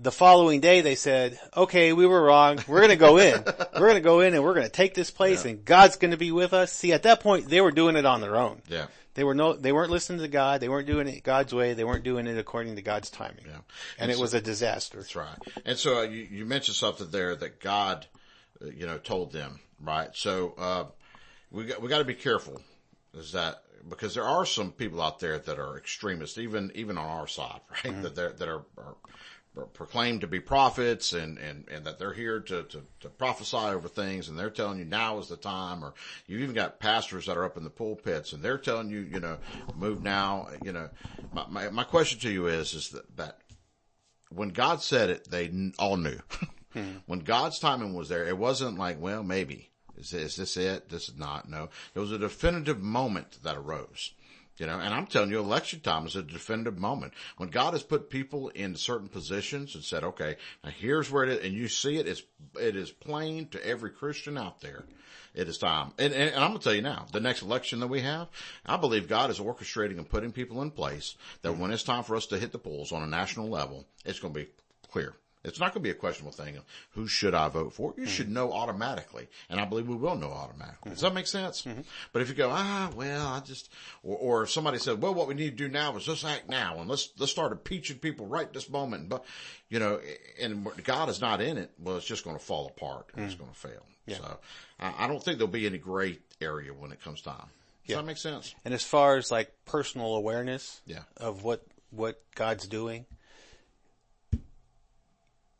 the 0.00 0.10
following 0.10 0.60
day 0.60 0.80
they 0.80 0.94
said, 0.94 1.38
okay, 1.54 1.92
we 1.92 2.06
were 2.06 2.22
wrong. 2.22 2.58
We're 2.66 2.80
going 2.80 2.88
to 2.88 2.96
go 2.96 3.18
in. 3.18 3.44
we're 3.74 3.80
going 3.80 3.96
to 3.96 4.00
go 4.00 4.20
in 4.20 4.32
and 4.32 4.42
we're 4.42 4.54
going 4.54 4.64
to 4.64 4.72
take 4.72 4.94
this 4.94 5.10
place 5.10 5.44
and 5.44 5.62
God's 5.62 5.96
going 5.96 6.12
to 6.12 6.16
be 6.16 6.32
with 6.32 6.54
us. 6.54 6.72
See, 6.72 6.94
at 6.94 7.02
that 7.02 7.20
point, 7.20 7.50
they 7.50 7.60
were 7.60 7.70
doing 7.70 7.96
it 7.96 8.06
on 8.06 8.22
their 8.22 8.36
own. 8.36 8.62
Yeah. 8.66 8.86
They 9.14 9.24
were 9.24 9.34
no, 9.34 9.54
they 9.54 9.72
weren't 9.72 9.90
listening 9.90 10.20
to 10.20 10.28
God. 10.28 10.60
They 10.60 10.68
weren't 10.68 10.86
doing 10.86 11.08
it 11.08 11.22
God's 11.22 11.52
way. 11.52 11.74
They 11.74 11.84
weren't 11.84 12.04
doing 12.04 12.26
it 12.26 12.38
according 12.38 12.76
to 12.76 12.82
God's 12.82 13.10
timing. 13.10 13.44
Yeah. 13.46 13.58
And 13.98 14.10
it 14.10 14.14
so- 14.16 14.20
was 14.20 14.34
a 14.34 14.40
disaster. 14.40 14.98
That's 14.98 15.16
right. 15.16 15.36
And 15.64 15.76
so 15.76 15.98
uh, 15.98 16.02
you, 16.02 16.28
you 16.30 16.46
mentioned 16.46 16.76
something 16.76 17.10
there 17.10 17.34
that 17.36 17.60
God, 17.60 18.06
uh, 18.62 18.66
you 18.66 18.86
know, 18.86 18.98
told 18.98 19.32
them, 19.32 19.60
right? 19.80 20.10
So, 20.14 20.54
uh, 20.58 20.84
we 21.50 21.64
got, 21.64 21.82
we 21.82 21.88
got 21.88 21.98
to 21.98 22.04
be 22.04 22.14
careful 22.14 22.60
is 23.14 23.32
that 23.32 23.62
because 23.88 24.14
there 24.14 24.24
are 24.24 24.46
some 24.46 24.70
people 24.70 25.02
out 25.02 25.18
there 25.18 25.38
that 25.38 25.58
are 25.58 25.76
extremists, 25.76 26.38
even, 26.38 26.70
even 26.74 26.96
on 26.96 27.06
our 27.06 27.26
side, 27.26 27.60
right? 27.84 28.02
That 28.02 28.14
they're, 28.14 28.32
that 28.32 28.48
are, 28.48 28.62
are, 28.78 28.94
are 28.94 28.96
proclaimed 29.72 30.20
to 30.20 30.26
be 30.26 30.40
prophets 30.40 31.12
and, 31.12 31.38
and, 31.38 31.68
and 31.68 31.84
that 31.84 31.98
they're 31.98 32.12
here 32.12 32.40
to, 32.40 32.62
to, 32.64 32.82
to 33.00 33.08
prophesy 33.08 33.56
over 33.56 33.88
things 33.88 34.28
and 34.28 34.38
they're 34.38 34.50
telling 34.50 34.78
you 34.78 34.84
now 34.84 35.18
is 35.18 35.28
the 35.28 35.36
time 35.36 35.84
or 35.84 35.92
you've 36.26 36.40
even 36.40 36.54
got 36.54 36.78
pastors 36.78 37.26
that 37.26 37.36
are 37.36 37.44
up 37.44 37.56
in 37.56 37.64
the 37.64 37.70
pulpits 37.70 38.32
and 38.32 38.42
they're 38.42 38.58
telling 38.58 38.90
you, 38.90 39.00
you 39.00 39.18
know, 39.20 39.38
move 39.74 40.02
now, 40.02 40.48
you 40.62 40.72
know, 40.72 40.88
my, 41.32 41.44
my, 41.48 41.68
my 41.70 41.84
question 41.84 42.18
to 42.20 42.30
you 42.30 42.46
is, 42.46 42.74
is 42.74 42.90
that, 42.90 43.16
that 43.16 43.38
when 44.30 44.50
God 44.50 44.82
said 44.82 45.10
it, 45.10 45.30
they 45.30 45.50
all 45.78 45.96
knew. 45.96 46.18
Hmm. 46.72 46.98
When 47.06 47.18
God's 47.18 47.58
timing 47.58 47.94
was 47.94 48.08
there, 48.08 48.24
it 48.24 48.38
wasn't 48.38 48.78
like, 48.78 49.00
well, 49.00 49.24
maybe. 49.24 49.70
Is, 49.96 50.12
is 50.12 50.36
this 50.36 50.56
it? 50.56 50.88
This 50.88 51.08
is 51.08 51.16
not. 51.16 51.50
No. 51.50 51.68
It 51.96 51.98
was 51.98 52.12
a 52.12 52.18
definitive 52.18 52.80
moment 52.80 53.42
that 53.42 53.56
arose. 53.56 54.12
You 54.60 54.66
know, 54.66 54.78
and 54.78 54.92
I'm 54.92 55.06
telling 55.06 55.30
you, 55.30 55.38
election 55.38 55.80
time 55.80 56.04
is 56.04 56.16
a 56.16 56.22
definitive 56.22 56.78
moment. 56.78 57.14
When 57.38 57.48
God 57.48 57.72
has 57.72 57.82
put 57.82 58.10
people 58.10 58.50
in 58.50 58.76
certain 58.76 59.08
positions 59.08 59.74
and 59.74 59.82
said, 59.82 60.04
okay, 60.04 60.36
now 60.62 60.68
here's 60.68 61.10
where 61.10 61.24
it 61.24 61.30
is, 61.30 61.46
and 61.46 61.54
you 61.54 61.66
see 61.66 61.96
it, 61.96 62.06
it's, 62.06 62.22
it 62.60 62.76
is 62.76 62.90
plain 62.90 63.48
to 63.48 63.66
every 63.66 63.88
Christian 63.88 64.36
out 64.36 64.60
there. 64.60 64.84
It 65.34 65.48
is 65.48 65.56
time. 65.56 65.92
And, 65.98 66.12
and, 66.12 66.34
and 66.34 66.44
I'm 66.44 66.50
going 66.50 66.58
to 66.58 66.64
tell 66.64 66.74
you 66.74 66.82
now, 66.82 67.06
the 67.10 67.20
next 67.20 67.40
election 67.40 67.80
that 67.80 67.86
we 67.86 68.02
have, 68.02 68.28
I 68.66 68.76
believe 68.76 69.08
God 69.08 69.30
is 69.30 69.38
orchestrating 69.38 69.96
and 69.96 70.06
putting 70.06 70.30
people 70.30 70.60
in 70.60 70.72
place 70.72 71.16
that 71.40 71.56
when 71.56 71.70
it's 71.70 71.82
time 71.82 72.02
for 72.02 72.14
us 72.14 72.26
to 72.26 72.38
hit 72.38 72.52
the 72.52 72.58
polls 72.58 72.92
on 72.92 73.02
a 73.02 73.06
national 73.06 73.48
level, 73.48 73.86
it's 74.04 74.20
going 74.20 74.34
to 74.34 74.40
be 74.40 74.48
clear. 74.92 75.14
It's 75.42 75.58
not 75.58 75.72
going 75.72 75.82
to 75.82 75.86
be 75.86 75.90
a 75.90 75.94
questionable 75.94 76.32
thing 76.32 76.56
of 76.56 76.64
who 76.90 77.06
should 77.06 77.34
I 77.34 77.48
vote 77.48 77.72
for? 77.72 77.94
You 77.96 78.06
should 78.06 78.26
mm-hmm. 78.26 78.34
know 78.34 78.52
automatically. 78.52 79.28
And 79.48 79.58
I 79.58 79.64
believe 79.64 79.88
we 79.88 79.96
will 79.96 80.16
know 80.16 80.30
automatically. 80.30 80.90
Does 80.90 81.00
that 81.00 81.08
mm-hmm. 81.08 81.14
make 81.14 81.26
sense? 81.26 81.62
Mm-hmm. 81.62 81.80
But 82.12 82.22
if 82.22 82.28
you 82.28 82.34
go, 82.34 82.50
ah, 82.52 82.90
well, 82.94 83.26
I 83.26 83.40
just, 83.40 83.72
or, 84.02 84.16
or 84.16 84.42
if 84.42 84.50
somebody 84.50 84.78
said, 84.78 85.00
well, 85.00 85.14
what 85.14 85.28
we 85.28 85.34
need 85.34 85.56
to 85.56 85.68
do 85.68 85.68
now 85.68 85.96
is 85.96 86.04
just 86.04 86.24
act 86.24 86.48
now 86.48 86.78
and 86.78 86.88
let's, 86.88 87.10
let's 87.18 87.32
start 87.32 87.52
impeaching 87.52 87.98
people 87.98 88.26
right 88.26 88.52
this 88.52 88.68
moment. 88.68 89.08
But, 89.08 89.24
you 89.68 89.78
know, 89.78 90.00
and 90.40 90.68
God 90.84 91.08
is 91.08 91.20
not 91.20 91.40
in 91.40 91.56
it. 91.56 91.70
Well, 91.78 91.96
it's 91.96 92.06
just 92.06 92.24
going 92.24 92.36
to 92.36 92.44
fall 92.44 92.66
apart 92.66 93.06
and 93.14 93.24
it's 93.24 93.34
mm. 93.34 93.38
going 93.38 93.50
to 93.50 93.56
fail. 93.58 93.86
So 94.08 94.38
I, 94.78 95.04
I 95.04 95.06
don't 95.06 95.22
think 95.22 95.38
there'll 95.38 95.52
be 95.52 95.66
any 95.66 95.78
gray 95.78 96.18
area 96.40 96.72
when 96.72 96.92
it 96.92 97.02
comes 97.02 97.22
time. 97.22 97.36
Does 97.36 97.46
Yeah. 97.86 97.96
that 97.96 98.06
make 98.06 98.18
sense? 98.18 98.54
And 98.64 98.74
as 98.74 98.82
far 98.82 99.16
as 99.16 99.30
like 99.30 99.52
personal 99.64 100.14
awareness 100.16 100.80
Yeah. 100.84 101.02
of 101.16 101.44
what, 101.44 101.64
what 101.90 102.20
God's 102.34 102.66
doing, 102.66 103.06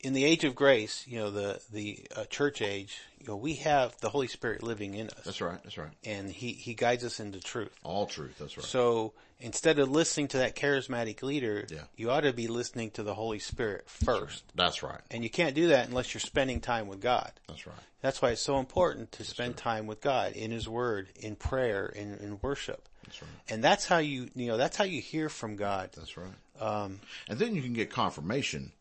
in 0.01 0.13
the 0.15 0.25
age 0.25 0.45
of 0.45 0.55
grace, 0.55 1.05
you 1.07 1.19
know, 1.19 1.31
the, 1.31 1.61
the 1.73 2.01
uh, 2.17 2.25
church 2.25 2.63
age, 2.63 2.99
you 3.19 3.27
know, 3.27 3.37
we 3.37 3.55
have 3.57 3.95
the 4.01 4.09
Holy 4.09 4.29
Spirit 4.29 4.63
living 4.63 4.95
in 4.95 5.09
us 5.09 5.25
That's 5.25 5.41
right. 5.41 5.63
That's 5.63 5.77
right. 5.79 5.91
and 6.05 6.31
he, 6.31 6.53
he 6.53 6.75
guides 6.75 7.05
us 7.05 7.21
into 7.21 7.39
truth. 7.41 7.71
All 7.85 8.07
truth. 8.07 8.37
That's 8.39 8.57
right. 8.57 8.65
So 8.65 9.13
instead 9.41 9.79
of 9.79 9.91
listening 9.91 10.29
to 10.29 10.39
that 10.39 10.57
charismatic 10.57 11.23
leader, 11.23 11.67
Yeah. 11.71 11.83
you 11.97 12.11
ought 12.11 12.23
to 12.23 12.33
be 12.33 12.49
listening 12.49 12.91
to 12.93 13.03
the 13.03 13.15
Holy 13.15 13.39
Spirit 13.39 13.89
first. 13.91 14.43
That's 14.55 14.83
right. 14.83 15.01
And 15.11 15.23
you 15.23 15.31
can't 15.31 15.55
do 15.55 15.69
that 15.69 15.89
unless 15.89 16.15
you're 16.15 16.21
spending 16.21 16.61
time 16.61 16.87
with 16.89 17.01
God. 17.01 17.33
That's 17.49 17.67
right. 17.67 17.77
That's 18.01 18.23
why 18.23 18.31
it's 18.31 18.41
so 18.41 18.59
important 18.59 19.13
to 19.13 19.25
spend 19.25 19.59
time 19.59 19.87
with 19.87 20.01
God 20.01 20.33
in 20.33 20.51
His 20.51 20.67
Word, 20.67 21.09
in 21.21 21.37
prayer, 21.37 21.87
in, 21.87 22.15
in 22.15 22.39
worship. 22.41 22.89
That's 23.05 23.21
right. 23.21 23.31
And 23.51 23.63
that's 23.63 23.85
how 23.85 23.99
you, 23.99 24.29
you 24.35 24.47
know, 24.47 24.57
that's 24.57 24.79
how 24.79 24.85
you 24.85 25.03
hear 25.03 25.29
from 25.29 25.57
God. 25.57 25.91
That's 25.95 26.17
right. 26.17 26.31
Um, 26.59 27.01
and 27.29 27.39
then 27.39 27.55
you 27.55 27.61
can 27.61 27.75
get 27.75 27.91
confirmation 27.91 28.73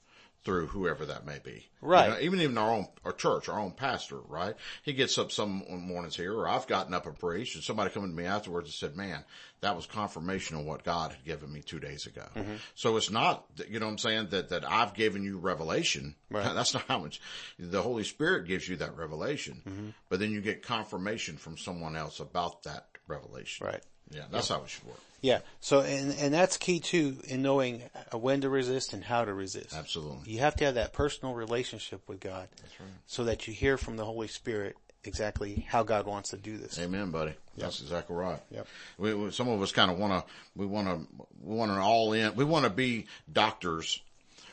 through 0.46 0.68
whoever 0.68 1.06
that 1.06 1.26
may 1.26 1.38
be. 1.44 1.68
Right. 1.82 2.06
You 2.08 2.14
know, 2.14 2.20
even 2.22 2.40
in 2.40 2.58
our 2.58 2.72
own 2.74 2.88
our 3.06 3.12
church, 3.12 3.50
our 3.50 3.60
own 3.60 3.72
pastor, 3.72 4.18
right? 4.28 4.56
He 4.84 4.94
gets 4.94 5.18
up 5.18 5.32
some 5.32 5.64
mornings 5.70 6.16
here, 6.16 6.34
or 6.34 6.48
I've 6.48 6.66
gotten 6.68 6.94
up 6.94 7.06
and 7.06 7.18
preached, 7.20 7.56
and 7.56 7.64
somebody 7.64 7.90
come 7.90 8.04
to 8.04 8.08
me 8.10 8.26
afterwards 8.26 8.68
and 8.68 8.74
said, 8.74 8.96
"Man, 8.96 9.24
that 9.62 9.76
was 9.76 9.86
confirmation 9.86 10.58
of 10.58 10.66
what 10.66 10.84
God 10.84 11.12
had 11.12 11.26
given 11.26 11.52
me 11.52 11.62
two 11.62 11.80
days 11.80 12.06
ago." 12.06 12.24
Mm-hmm. 12.36 12.56
So 12.76 12.96
it's 12.98 13.12
not, 13.12 13.46
you 13.70 13.80
know, 13.80 13.86
what 13.88 13.92
I'm 13.94 13.98
saying 13.98 14.28
that 14.30 14.50
that 14.50 14.70
I've 14.70 14.94
given 14.94 15.24
you 15.24 15.38
revelation. 15.38 16.16
Right. 16.32 16.44
That's 16.56 16.74
not 16.74 16.84
how 16.88 17.00
much 17.00 17.20
the 17.58 17.82
Holy 17.82 18.04
Spirit 18.06 18.48
gives 18.48 18.68
you 18.68 18.78
that 18.78 18.96
revelation, 18.98 19.62
Mm-hmm. 19.68 19.90
but 20.10 20.20
then 20.20 20.32
you 20.32 20.42
get 20.42 20.64
confirmation 20.64 21.38
from 21.38 21.58
someone 21.58 21.96
else 21.98 22.20
about 22.22 22.64
that 22.64 22.88
revelation. 23.08 23.68
right. 23.68 23.84
Yeah, 24.12 24.24
that's 24.32 24.50
how 24.50 24.64
it 24.64 24.70
should 24.70 24.86
work. 24.86 25.00
Yeah. 25.22 25.40
So, 25.60 25.82
and, 25.82 26.16
and 26.20 26.34
that's 26.34 26.58
key 26.58 26.80
too 26.80 27.18
in 27.26 27.42
knowing 27.42 27.84
when 28.14 28.42
to 28.42 28.50
resist 28.50 28.94
and 28.94 29.04
how 29.04 29.26
to 29.26 29.34
resist. 29.34 29.76
Absolutely. 29.76 30.32
You 30.32 30.40
have 30.40 30.56
to 30.58 30.66
have 30.66 30.76
that 30.76 30.94
personal 30.94 31.34
relationship 31.34 32.08
with 32.08 32.20
God. 32.20 32.48
That's 32.62 32.80
right. 32.80 32.90
So 33.08 33.26
that 33.26 33.48
you 33.48 33.54
hear 33.54 33.78
from 33.78 33.98
the 33.98 34.06
Holy 34.06 34.28
Spirit 34.28 34.78
exactly 35.04 35.66
how 35.68 35.84
God 35.84 36.06
wants 36.06 36.30
to 36.30 36.38
do 36.38 36.58
this. 36.58 36.80
Amen, 36.80 37.12
buddy. 37.12 37.34
That's 37.58 37.82
exactly 37.82 38.16
right. 38.16 38.40
Yep. 38.52 38.68
We, 38.98 39.14
we, 39.14 39.32
some 39.32 39.50
of 39.50 39.62
us 39.62 39.74
kind 39.74 39.92
of 39.92 39.98
want 39.98 40.14
to, 40.14 40.32
we 40.56 40.66
want 40.66 40.88
to, 40.88 41.26
we 41.44 41.56
want 41.56 41.72
to 41.72 41.80
all 41.80 42.14
in, 42.14 42.36
we 42.36 42.46
want 42.46 42.64
to 42.64 42.70
be 42.70 43.08
doctors 43.32 44.02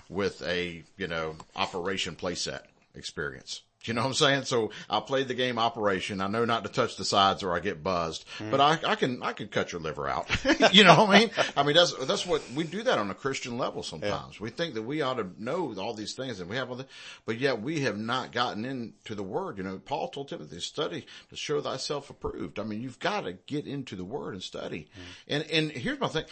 with 0.08 0.42
a, 0.42 0.82
you 0.96 1.06
know, 1.06 1.36
operation 1.54 2.16
playset 2.16 2.62
experience. 2.94 3.62
You 3.84 3.94
know 3.94 4.02
what 4.02 4.08
I'm 4.08 4.14
saying? 4.14 4.44
So 4.44 4.70
I 4.90 5.00
played 5.00 5.28
the 5.28 5.34
game 5.34 5.58
operation. 5.58 6.20
I 6.20 6.26
know 6.26 6.44
not 6.44 6.64
to 6.64 6.70
touch 6.70 6.96
the 6.96 7.04
sides 7.04 7.42
or 7.42 7.54
I 7.54 7.60
get 7.60 7.82
buzzed, 7.82 8.24
hmm. 8.38 8.50
but 8.50 8.60
I, 8.60 8.78
I 8.84 8.94
can, 8.96 9.22
I 9.22 9.32
can 9.32 9.48
cut 9.48 9.72
your 9.72 9.80
liver 9.80 10.08
out. 10.08 10.28
you 10.72 10.84
know 10.84 11.04
what 11.04 11.10
I 11.10 11.18
mean? 11.18 11.30
I 11.56 11.62
mean, 11.62 11.76
that's, 11.76 11.92
that's 12.06 12.26
what 12.26 12.42
we 12.54 12.64
do 12.64 12.82
that 12.82 12.98
on 12.98 13.10
a 13.10 13.14
Christian 13.14 13.58
level 13.58 13.82
sometimes. 13.82 14.40
We 14.40 14.50
think 14.50 14.74
that 14.74 14.82
we 14.82 15.02
ought 15.02 15.18
to 15.18 15.30
know 15.38 15.74
all 15.78 15.94
these 15.94 16.14
things 16.14 16.40
and 16.40 16.50
we 16.50 16.56
have 16.56 16.70
all 16.70 16.76
the, 16.76 16.86
but 17.24 17.38
yet 17.38 17.62
we 17.62 17.80
have 17.80 17.98
not 17.98 18.32
gotten 18.32 18.64
into 18.64 19.14
the 19.14 19.22
word. 19.22 19.58
You 19.58 19.64
know, 19.64 19.78
Paul 19.78 20.08
told 20.08 20.28
Timothy, 20.28 20.60
study 20.60 21.06
to 21.30 21.36
show 21.36 21.60
thyself 21.60 22.10
approved. 22.10 22.58
I 22.58 22.64
mean, 22.64 22.80
you've 22.80 22.98
got 22.98 23.24
to 23.24 23.34
get 23.34 23.66
into 23.66 23.94
the 23.94 24.04
word 24.04 24.34
and 24.34 24.42
study. 24.42 24.88
Hmm. 24.94 25.00
And, 25.28 25.50
and 25.50 25.70
here's 25.70 26.00
my 26.00 26.08
thing. 26.08 26.24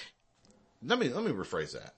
Let 0.82 0.98
me, 0.98 1.08
let 1.08 1.24
me 1.24 1.30
rephrase 1.30 1.72
that. 1.72 1.94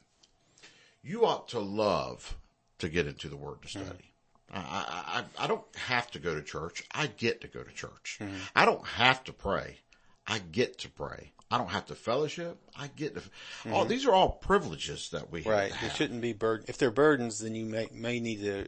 You 1.02 1.24
ought 1.24 1.48
to 1.48 1.60
love 1.60 2.36
to 2.78 2.88
get 2.88 3.06
into 3.06 3.28
the 3.28 3.36
word 3.36 3.62
to 3.62 3.78
hmm. 3.78 3.84
study. 3.84 4.04
I, 4.04 4.15
I, 4.52 5.24
I, 5.38 5.44
I 5.44 5.46
don't 5.46 5.64
have 5.76 6.10
to 6.12 6.18
go 6.18 6.34
to 6.34 6.42
church. 6.42 6.84
I 6.92 7.08
get 7.08 7.40
to 7.42 7.48
go 7.48 7.62
to 7.62 7.72
church. 7.72 8.18
Mm-hmm. 8.20 8.36
I 8.54 8.64
don't 8.64 8.86
have 8.86 9.24
to 9.24 9.32
pray. 9.32 9.78
I 10.26 10.38
get 10.38 10.78
to 10.78 10.90
pray. 10.90 11.32
I 11.50 11.58
don't 11.58 11.70
have 11.70 11.86
to 11.86 11.94
fellowship. 11.94 12.58
I 12.76 12.88
get 12.88 13.14
to, 13.14 13.22
oh, 13.66 13.84
these 13.84 14.04
are 14.04 14.12
all 14.12 14.30
privileges 14.30 15.10
that 15.10 15.30
we 15.30 15.42
have. 15.42 15.52
Right. 15.52 15.72
have. 15.72 15.90
It 15.90 15.96
shouldn't 15.96 16.20
be 16.20 16.32
burden. 16.32 16.66
If 16.68 16.78
they're 16.78 16.90
burdens, 16.90 17.38
then 17.38 17.54
you 17.54 17.64
may, 17.64 17.88
may 17.92 18.18
need 18.18 18.40
to 18.40 18.66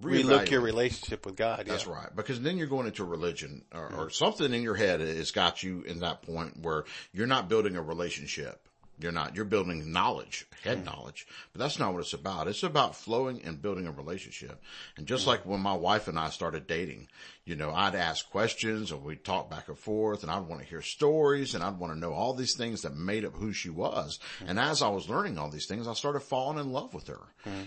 relook 0.00 0.50
your 0.50 0.60
relationship 0.60 1.26
with 1.26 1.36
God. 1.36 1.64
That's 1.66 1.86
yeah. 1.86 1.92
right. 1.92 2.14
Because 2.14 2.40
then 2.40 2.56
you're 2.56 2.68
going 2.68 2.86
into 2.86 3.04
religion 3.04 3.64
or, 3.74 3.86
or 3.86 3.88
mm-hmm. 3.88 4.08
something 4.10 4.52
in 4.52 4.62
your 4.62 4.76
head 4.76 5.00
has 5.00 5.32
got 5.32 5.62
you 5.62 5.82
in 5.82 6.00
that 6.00 6.22
point 6.22 6.60
where 6.60 6.84
you're 7.12 7.26
not 7.26 7.48
building 7.48 7.76
a 7.76 7.82
relationship. 7.82 8.68
You're 9.00 9.12
not, 9.12 9.34
you're 9.36 9.44
building 9.44 9.92
knowledge, 9.92 10.46
head 10.62 10.84
knowledge, 10.84 11.26
but 11.52 11.60
that's 11.60 11.78
not 11.78 11.92
what 11.92 12.00
it's 12.00 12.12
about. 12.12 12.48
It's 12.48 12.62
about 12.62 12.94
flowing 12.94 13.42
and 13.44 13.60
building 13.60 13.86
a 13.86 13.92
relationship. 13.92 14.62
And 14.96 15.06
just 15.06 15.26
like 15.26 15.46
when 15.46 15.60
my 15.60 15.74
wife 15.74 16.08
and 16.08 16.18
I 16.18 16.30
started 16.30 16.66
dating, 16.66 17.08
you 17.44 17.56
know, 17.56 17.72
I'd 17.72 17.94
ask 17.94 18.30
questions 18.30 18.92
and 18.92 19.02
we'd 19.02 19.24
talk 19.24 19.50
back 19.50 19.68
and 19.68 19.78
forth 19.78 20.22
and 20.22 20.30
I'd 20.30 20.46
want 20.46 20.60
to 20.60 20.68
hear 20.68 20.82
stories 20.82 21.54
and 21.54 21.64
I'd 21.64 21.78
want 21.78 21.92
to 21.92 21.98
know 21.98 22.12
all 22.12 22.34
these 22.34 22.54
things 22.54 22.82
that 22.82 22.94
made 22.94 23.24
up 23.24 23.34
who 23.34 23.52
she 23.52 23.70
was. 23.70 24.20
And 24.46 24.58
as 24.58 24.82
I 24.82 24.88
was 24.88 25.08
learning 25.08 25.38
all 25.38 25.50
these 25.50 25.66
things, 25.66 25.88
I 25.88 25.94
started 25.94 26.20
falling 26.20 26.58
in 26.58 26.70
love 26.70 26.94
with 26.94 27.08
her. 27.08 27.18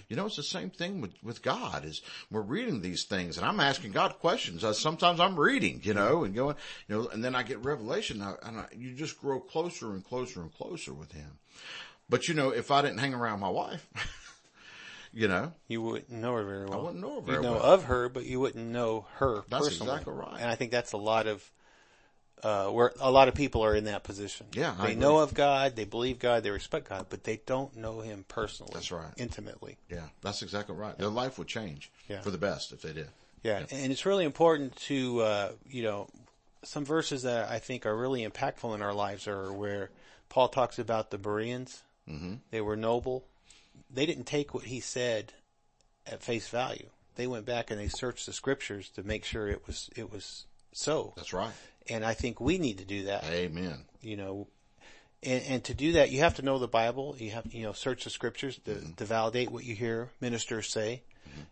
You 0.07 0.15
know, 0.15 0.27
it's 0.27 0.35
the 0.35 0.43
same 0.43 0.69
thing 0.69 1.01
with, 1.01 1.11
with 1.23 1.41
God 1.41 1.83
is 1.83 2.01
we're 2.31 2.41
reading 2.41 2.81
these 2.81 3.03
things 3.03 3.37
and 3.37 3.45
I'm 3.45 3.59
asking 3.59 3.91
God 3.91 4.19
questions. 4.19 4.63
As 4.63 4.77
sometimes 4.77 5.19
I'm 5.19 5.37
reading, 5.37 5.81
you 5.83 5.93
know, 5.95 6.23
and 6.23 6.33
going, 6.35 6.55
you 6.87 6.95
know, 6.95 7.07
and 7.09 7.23
then 7.23 7.35
I 7.35 7.43
get 7.43 7.65
revelation 7.65 8.21
and, 8.21 8.37
I, 8.41 8.47
and 8.47 8.59
I, 8.59 8.65
you 8.77 8.93
just 8.93 9.19
grow 9.19 9.39
closer 9.39 9.91
and 9.91 10.05
closer 10.05 10.41
and 10.41 10.53
closer 10.53 10.93
with 10.93 11.11
him. 11.11 11.22
But 12.09 12.27
you 12.27 12.33
know, 12.33 12.49
if 12.49 12.69
I 12.71 12.81
didn't 12.81 12.99
hang 12.99 13.13
around 13.13 13.39
my 13.39 13.49
wife, 13.49 13.87
you 15.13 15.27
know, 15.27 15.53
You 15.67 15.81
wouldn't 15.81 16.11
know 16.11 16.35
her 16.35 16.43
very 16.43 16.65
well. 16.65 16.79
I 16.79 16.83
wouldn't 16.83 17.01
know 17.01 17.15
her 17.15 17.21
very 17.21 17.41
know 17.41 17.53
well. 17.53 17.61
of 17.61 17.83
her, 17.85 18.09
but 18.09 18.25
you 18.25 18.39
wouldn't 18.39 18.65
know 18.67 19.05
her 19.15 19.43
That's 19.49 19.65
personally. 19.67 19.91
exactly 19.93 20.13
right. 20.13 20.37
And 20.39 20.49
I 20.49 20.55
think 20.55 20.71
that's 20.71 20.91
a 20.93 20.97
lot 20.97 21.27
of, 21.27 21.49
uh, 22.43 22.67
where 22.67 22.91
a 22.99 23.09
lot 23.09 23.27
of 23.29 23.35
people 23.35 23.63
are 23.63 23.73
in 23.75 23.85
that 23.85 24.03
position. 24.03 24.47
Yeah, 24.53 24.75
I 24.77 24.87
They 24.87 24.91
agree. 24.91 25.01
know 25.01 25.19
of 25.19 25.33
God, 25.33 25.75
they 25.75 25.85
believe 25.85 26.19
God, 26.19 26.43
they 26.43 26.51
respect 26.51 26.89
God, 26.89 27.05
but 27.09 27.23
they 27.23 27.37
don't 27.45 27.75
know 27.77 28.01
Him 28.01 28.25
personally. 28.27 28.71
That's 28.73 28.91
right. 28.91 29.13
Intimately. 29.17 29.77
yeah, 29.89 30.07
that's 30.21 30.41
exactly 30.41 30.75
right. 30.75 30.97
Their 30.97 31.07
life 31.09 31.37
would 31.39 31.47
change 31.47 31.89
Yeah. 32.09 32.21
for 32.21 32.31
the 32.31 32.37
best 32.37 32.73
if 32.73 32.81
they 32.81 32.91
did. 32.93 33.07
Yeah, 33.43 33.63
and 33.71 33.91
it's 33.91 34.05
really 34.05 34.25
important 34.25 34.75
to, 34.87 35.21
uh, 35.21 35.51
you 35.69 35.83
know, 35.83 36.07
some 36.63 36.85
verses 36.85 37.23
that 37.23 37.49
I 37.49 37.59
think 37.59 37.85
are 37.85 37.95
really 37.95 38.25
impactful 38.25 38.73
in 38.75 38.81
our 38.81 38.93
lives 38.93 39.27
are 39.27 39.51
where 39.51 39.89
Paul 40.33 40.47
talks 40.47 40.79
about 40.79 41.11
the 41.11 41.19
Bereans. 41.19 41.83
Mm-hmm. 42.09 42.33
They 42.49 42.59
were 42.59 42.75
noble. 42.75 43.23
They 43.93 44.07
didn't 44.07 44.25
take 44.25 44.55
what 44.55 44.63
he 44.63 44.79
said 44.79 45.31
at 46.07 46.23
face 46.23 46.47
value. 46.47 46.87
They 47.17 47.27
went 47.27 47.45
back 47.45 47.69
and 47.69 47.79
they 47.79 47.87
searched 47.87 48.25
the 48.25 48.33
scriptures 48.33 48.89
to 48.95 49.03
make 49.03 49.25
sure 49.25 49.47
it 49.47 49.67
was 49.67 49.91
it 49.95 50.11
was 50.11 50.47
so. 50.71 51.13
That's 51.15 51.33
right. 51.33 51.51
And 51.87 52.03
I 52.03 52.15
think 52.15 52.41
we 52.41 52.57
need 52.57 52.79
to 52.79 52.83
do 52.83 53.03
that. 53.03 53.25
Amen. 53.25 53.85
You 54.01 54.17
know, 54.17 54.47
and, 55.21 55.43
and 55.47 55.63
to 55.65 55.75
do 55.75 55.91
that, 55.91 56.09
you 56.09 56.21
have 56.21 56.37
to 56.37 56.41
know 56.41 56.57
the 56.57 56.67
Bible. 56.67 57.15
You 57.19 57.29
have, 57.29 57.53
you 57.53 57.61
know, 57.61 57.73
search 57.73 58.05
the 58.05 58.09
scriptures 58.09 58.59
to, 58.65 58.81
to 58.95 59.05
validate 59.05 59.51
what 59.51 59.65
you 59.65 59.75
hear 59.75 60.09
ministers 60.19 60.67
say. 60.71 61.03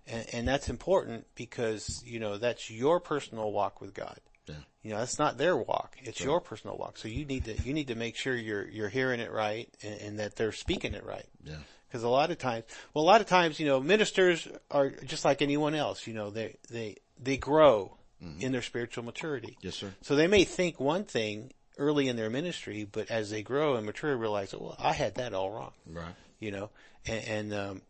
And, 0.07 0.25
and 0.33 0.47
that's 0.47 0.69
important 0.69 1.27
because, 1.35 2.03
you 2.03 2.19
know, 2.19 2.37
that's 2.37 2.71
your 2.71 2.99
personal 2.99 3.51
walk 3.51 3.79
with 3.79 3.93
God. 3.93 4.19
Yeah. 4.47 4.55
You 4.83 4.91
know, 4.91 4.99
that's 4.99 5.19
not 5.19 5.37
their 5.37 5.55
walk. 5.55 5.97
It's 6.01 6.19
your 6.19 6.41
personal 6.41 6.77
walk. 6.77 6.97
So 6.97 7.07
you 7.07 7.25
need 7.25 7.45
to, 7.45 7.53
you 7.61 7.73
need 7.73 7.87
to 7.87 7.95
make 7.95 8.15
sure 8.15 8.35
you're, 8.35 8.67
you're 8.67 8.89
hearing 8.89 9.19
it 9.19 9.31
right 9.31 9.69
and, 9.83 10.01
and 10.01 10.19
that 10.19 10.35
they're 10.35 10.51
speaking 10.51 10.93
it 10.93 11.05
right. 11.05 11.25
Yeah. 11.43 11.57
Because 11.87 12.03
a 12.03 12.09
lot 12.09 12.31
of 12.31 12.37
times, 12.37 12.63
well, 12.93 13.03
a 13.03 13.05
lot 13.05 13.21
of 13.21 13.27
times, 13.27 13.59
you 13.59 13.65
know, 13.65 13.79
ministers 13.79 14.47
are 14.69 14.89
just 14.89 15.25
like 15.25 15.41
anyone 15.41 15.75
else. 15.75 16.07
You 16.07 16.13
know, 16.13 16.29
they 16.29 16.55
they 16.69 16.95
they 17.21 17.35
grow 17.35 17.97
in 18.39 18.51
their 18.51 18.61
spiritual 18.61 19.03
maturity. 19.03 19.57
Yes, 19.61 19.75
sir. 19.75 19.93
So 20.01 20.15
they 20.15 20.27
may 20.27 20.43
think 20.43 20.79
one 20.79 21.03
thing 21.03 21.51
early 21.77 22.07
in 22.07 22.15
their 22.15 22.29
ministry, 22.29 22.87
but 22.89 23.09
as 23.09 23.29
they 23.29 23.41
grow 23.41 23.75
and 23.75 23.85
mature, 23.85 24.15
realize, 24.15 24.53
well, 24.53 24.75
I 24.79 24.93
had 24.93 25.15
that 25.15 25.33
all 25.33 25.49
wrong. 25.49 25.71
Right. 25.85 26.13
You 26.39 26.51
know, 26.51 26.69
and, 27.05 27.25
and 27.25 27.53
um, 27.53 27.81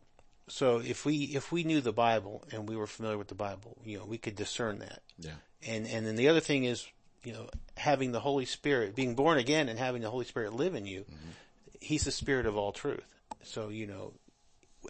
so 0.52 0.82
if 0.84 1.06
we 1.06 1.16
if 1.34 1.50
we 1.50 1.64
knew 1.64 1.80
the 1.80 1.94
Bible 1.94 2.44
and 2.52 2.68
we 2.68 2.76
were 2.76 2.86
familiar 2.86 3.16
with 3.16 3.28
the 3.28 3.34
Bible, 3.34 3.78
you 3.86 3.98
know, 3.98 4.04
we 4.04 4.18
could 4.18 4.36
discern 4.36 4.80
that. 4.80 5.00
Yeah. 5.18 5.30
And 5.66 5.86
and 5.86 6.06
then 6.06 6.16
the 6.16 6.28
other 6.28 6.40
thing 6.40 6.64
is, 6.64 6.86
you 7.24 7.32
know, 7.32 7.48
having 7.78 8.12
the 8.12 8.20
Holy 8.20 8.44
Spirit, 8.44 8.94
being 8.94 9.14
born 9.14 9.38
again, 9.38 9.70
and 9.70 9.78
having 9.78 10.02
the 10.02 10.10
Holy 10.10 10.26
Spirit 10.26 10.52
live 10.52 10.74
in 10.74 10.84
you. 10.84 11.06
He's 11.80 12.04
the 12.04 12.10
Spirit 12.10 12.44
of 12.44 12.54
all 12.56 12.70
truth. 12.72 13.02
So 13.44 13.70
you 13.70 13.86
know, 13.86 14.12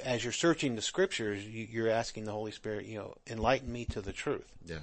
as 0.05 0.25
you're 0.25 0.33
searching 0.33 0.75
the 0.75 0.83
Scriptures, 0.83 1.47
you, 1.47 1.69
you're 1.71 1.89
asking 1.91 2.25
the 2.25 2.33
Holy 2.33 2.51
Spirit, 2.51 2.87
you 2.87 2.99
know, 2.99 3.15
enlighten 3.31 3.73
me 3.73 3.85
to 3.87 4.01
the 4.01 4.13
truth, 4.13 4.53
Yeah. 4.67 4.79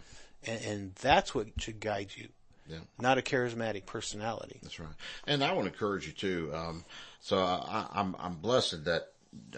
and, 0.47 0.61
and 0.63 0.95
that's 0.95 1.35
what 1.35 1.47
should 1.57 1.81
guide 1.81 2.11
you, 2.15 2.29
Yeah. 2.69 2.79
not 2.99 3.17
a 3.17 3.21
charismatic 3.21 3.85
personality. 3.85 4.59
That's 4.63 4.79
right. 4.79 4.87
And 5.27 5.43
I 5.43 5.51
want 5.51 5.67
to 5.67 5.73
encourage 5.73 6.07
you 6.07 6.13
too. 6.13 6.51
Um, 6.55 6.85
so 7.19 7.37
I, 7.39 7.85
I'm, 7.91 8.15
I'm 8.17 8.35
blessed 8.35 8.85
that 8.85 9.09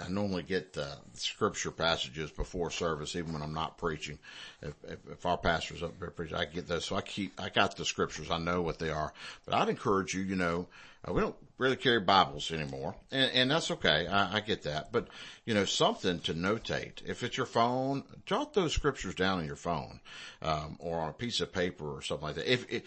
I 0.04 0.10
normally 0.10 0.44
get 0.44 0.78
uh, 0.78 0.96
scripture 1.14 1.72
passages 1.72 2.30
before 2.30 2.72
service, 2.72 3.16
even 3.16 3.34
when 3.34 3.42
I'm 3.42 3.54
not 3.54 3.78
preaching. 3.78 4.20
If, 4.62 4.74
if, 4.84 5.00
if 5.12 5.26
our 5.26 5.38
pastor's 5.38 5.82
up 5.82 6.00
there 6.00 6.12
preaching, 6.12 6.38
I 6.38 6.46
get 6.46 6.68
those. 6.68 6.86
So 6.86 6.96
I 6.96 7.02
keep, 7.02 7.40
I 7.40 7.50
got 7.50 7.78
the 7.78 7.86
scriptures. 7.86 8.30
I 8.30 8.38
know 8.38 8.62
what 8.62 8.80
they 8.80 8.90
are. 8.90 9.14
But 9.46 9.56
I'd 9.56 9.70
encourage 9.70 10.14
you, 10.14 10.22
you 10.22 10.36
know, 10.36 10.68
uh, 11.08 11.14
we 11.14 11.22
don't 11.22 11.36
really 11.58 11.78
carry 11.78 12.00
Bibles 12.00 12.52
anymore, 12.52 12.96
and, 13.12 13.32
and 13.32 13.52
that's 13.52 13.72
okay. 13.72 14.08
I, 14.08 14.38
I 14.38 14.40
get 14.40 14.64
that. 14.64 14.92
But 14.92 15.08
you 15.46 15.54
know, 15.54 15.66
something 15.66 16.20
to 16.22 16.34
notate. 16.34 17.04
If 17.06 17.24
it's 17.24 17.38
your 17.38 17.48
phone, 17.48 18.04
jot 18.26 18.54
those 18.54 18.74
scriptures 18.74 19.16
down 19.16 19.40
on 19.40 19.46
your 19.46 19.56
phone, 19.56 20.00
um, 20.42 20.78
or 20.80 21.00
on 21.00 21.10
a 21.10 21.14
piece 21.14 21.42
of 21.42 21.52
paper 21.52 21.96
or 21.98 22.02
something 22.02 22.28
like 22.28 22.36
that. 22.36 22.52
If, 22.52 22.72
if 22.72 22.84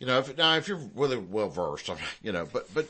you 0.00 0.06
know, 0.08 0.18
if 0.18 0.36
now 0.36 0.56
if 0.56 0.66
you're 0.66 0.80
really 0.94 1.16
well 1.16 1.48
versed, 1.48 1.88
you 2.22 2.32
know, 2.32 2.48
but 2.52 2.72
but 2.74 2.88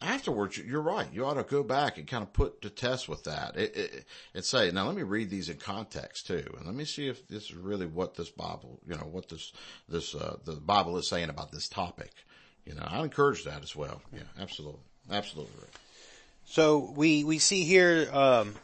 afterwards, 0.00 0.58
you're 0.58 0.82
right. 0.82 1.08
You 1.12 1.26
ought 1.26 1.34
to 1.34 1.42
go 1.42 1.62
back 1.62 1.98
and 1.98 2.06
kind 2.06 2.22
of 2.22 2.32
put 2.32 2.62
to 2.62 2.70
test 2.70 3.08
with 3.08 3.24
that 3.24 3.56
it, 3.56 3.76
it, 3.76 4.04
and 4.34 4.44
say, 4.44 4.70
now 4.70 4.86
let 4.86 4.96
me 4.96 5.02
read 5.02 5.30
these 5.30 5.48
in 5.48 5.56
context 5.56 6.26
too, 6.26 6.44
and 6.56 6.66
let 6.66 6.74
me 6.74 6.84
see 6.84 7.08
if 7.08 7.26
this 7.28 7.44
is 7.44 7.54
really 7.54 7.86
what 7.86 8.14
this 8.14 8.30
Bible, 8.30 8.80
you 8.86 8.94
know, 8.94 9.08
what 9.10 9.28
this 9.28 9.52
this 9.88 10.14
uh, 10.14 10.36
the 10.44 10.52
Bible 10.52 10.96
is 10.98 11.08
saying 11.08 11.30
about 11.30 11.52
this 11.52 11.68
topic. 11.68 12.12
You 12.64 12.74
know, 12.74 12.86
I 12.86 13.02
encourage 13.02 13.44
that 13.44 13.62
as 13.62 13.74
well. 13.74 14.02
Yeah, 14.12 14.20
absolutely, 14.38 14.80
absolutely. 15.10 15.66
So 16.44 16.92
we 16.96 17.24
we 17.24 17.38
see 17.38 17.64
here 17.64 18.08
um, 18.12 18.54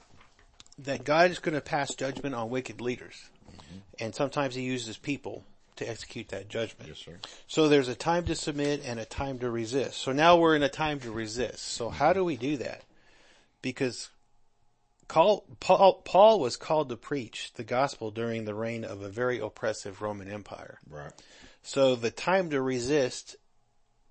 that 0.79 1.05
God 1.05 1.31
is 1.31 1.38
going 1.38 1.55
to 1.55 1.61
pass 1.61 1.95
judgment 1.95 2.35
on 2.35 2.50
wicked 2.50 2.81
leaders, 2.81 3.29
mm-hmm. 3.50 3.79
and 3.99 4.14
sometimes 4.14 4.55
He 4.55 4.62
uses 4.62 4.97
people 4.97 5.45
to 5.76 5.88
execute 5.88 6.28
that 6.28 6.49
judgment. 6.49 6.88
Yes, 6.88 6.99
sir. 6.99 7.19
So 7.47 7.69
there's 7.69 7.88
a 7.88 7.95
time 7.95 8.25
to 8.26 8.35
submit 8.35 8.83
and 8.85 9.00
a 9.00 9.04
time 9.04 9.38
to 9.40 9.50
resist. 9.50 9.99
So 9.99 10.12
now 10.12 10.37
we're 10.37 10.57
in 10.57 10.62
a 10.62 10.69
time 10.69 11.00
to 11.00 11.11
resist. 11.11 11.61
So 11.61 11.88
how 11.90 12.12
do 12.12 12.25
we 12.25 12.37
do 12.37 12.57
that? 12.59 12.83
Because 13.62 14.11
Paul, 15.09 15.45
Paul 15.61 16.40
was 16.40 16.57
called 16.57 16.88
to 16.88 16.97
preach 16.97 17.52
the 17.54 17.64
gospel 17.64 18.11
during 18.11 18.45
the 18.45 18.54
reign 18.54 18.85
of 18.85 19.02
a 19.02 19.09
very 19.09 19.38
oppressive 19.38 20.00
Roman 20.00 20.31
Empire. 20.31 20.78
Right. 20.88 21.12
So 21.62 21.95
the 21.95 22.11
time 22.11 22.50
to 22.50 22.61
resist 22.61 23.37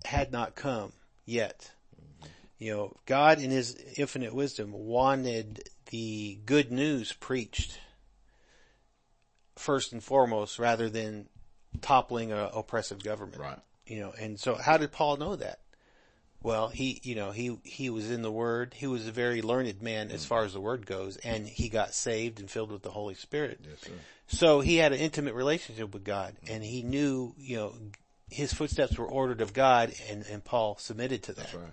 had 0.04 0.32
not 0.32 0.54
come 0.54 0.92
yet. 1.24 1.70
You 2.58 2.72
know, 2.72 2.96
God 3.06 3.40
in 3.40 3.50
his 3.50 3.74
infinite 3.96 4.34
wisdom 4.34 4.72
wanted 4.72 5.68
the 5.90 6.38
good 6.46 6.70
news 6.72 7.12
preached 7.12 7.78
first 9.56 9.92
and 9.92 10.02
foremost 10.02 10.58
rather 10.58 10.88
than 10.88 11.28
toppling 11.80 12.32
a 12.32 12.50
oppressive 12.54 13.02
government. 13.02 13.40
Right. 13.40 13.58
You 13.86 14.00
know, 14.00 14.14
and 14.18 14.38
so 14.40 14.54
how 14.54 14.76
did 14.76 14.92
Paul 14.92 15.16
know 15.16 15.36
that? 15.36 15.60
Well, 16.42 16.68
he, 16.68 17.00
you 17.02 17.14
know, 17.14 17.30
he, 17.30 17.56
he 17.64 17.88
was 17.88 18.10
in 18.10 18.20
the 18.20 18.30
Word. 18.30 18.74
He 18.76 18.86
was 18.86 19.08
a 19.08 19.12
very 19.12 19.40
learned 19.40 19.80
man 19.80 20.10
as 20.10 20.24
mm. 20.24 20.28
far 20.28 20.44
as 20.44 20.52
the 20.52 20.60
Word 20.60 20.84
goes, 20.84 21.16
and 21.16 21.46
he 21.46 21.70
got 21.70 21.94
saved 21.94 22.38
and 22.38 22.50
filled 22.50 22.70
with 22.70 22.82
the 22.82 22.90
Holy 22.90 23.14
Spirit. 23.14 23.60
Yes, 23.62 23.80
sir. 23.80 23.92
So 24.26 24.60
he 24.60 24.76
had 24.76 24.92
an 24.92 25.00
intimate 25.00 25.34
relationship 25.34 25.94
with 25.94 26.04
God, 26.04 26.34
and 26.48 26.62
he 26.62 26.82
knew, 26.82 27.34
you 27.38 27.56
know, 27.56 27.74
his 28.30 28.52
footsteps 28.52 28.98
were 28.98 29.06
ordered 29.06 29.40
of 29.40 29.54
God, 29.54 29.94
and, 30.10 30.24
and 30.30 30.44
Paul 30.44 30.76
submitted 30.78 31.22
to 31.24 31.32
that. 31.32 31.44
That's 31.44 31.54
right. 31.54 31.72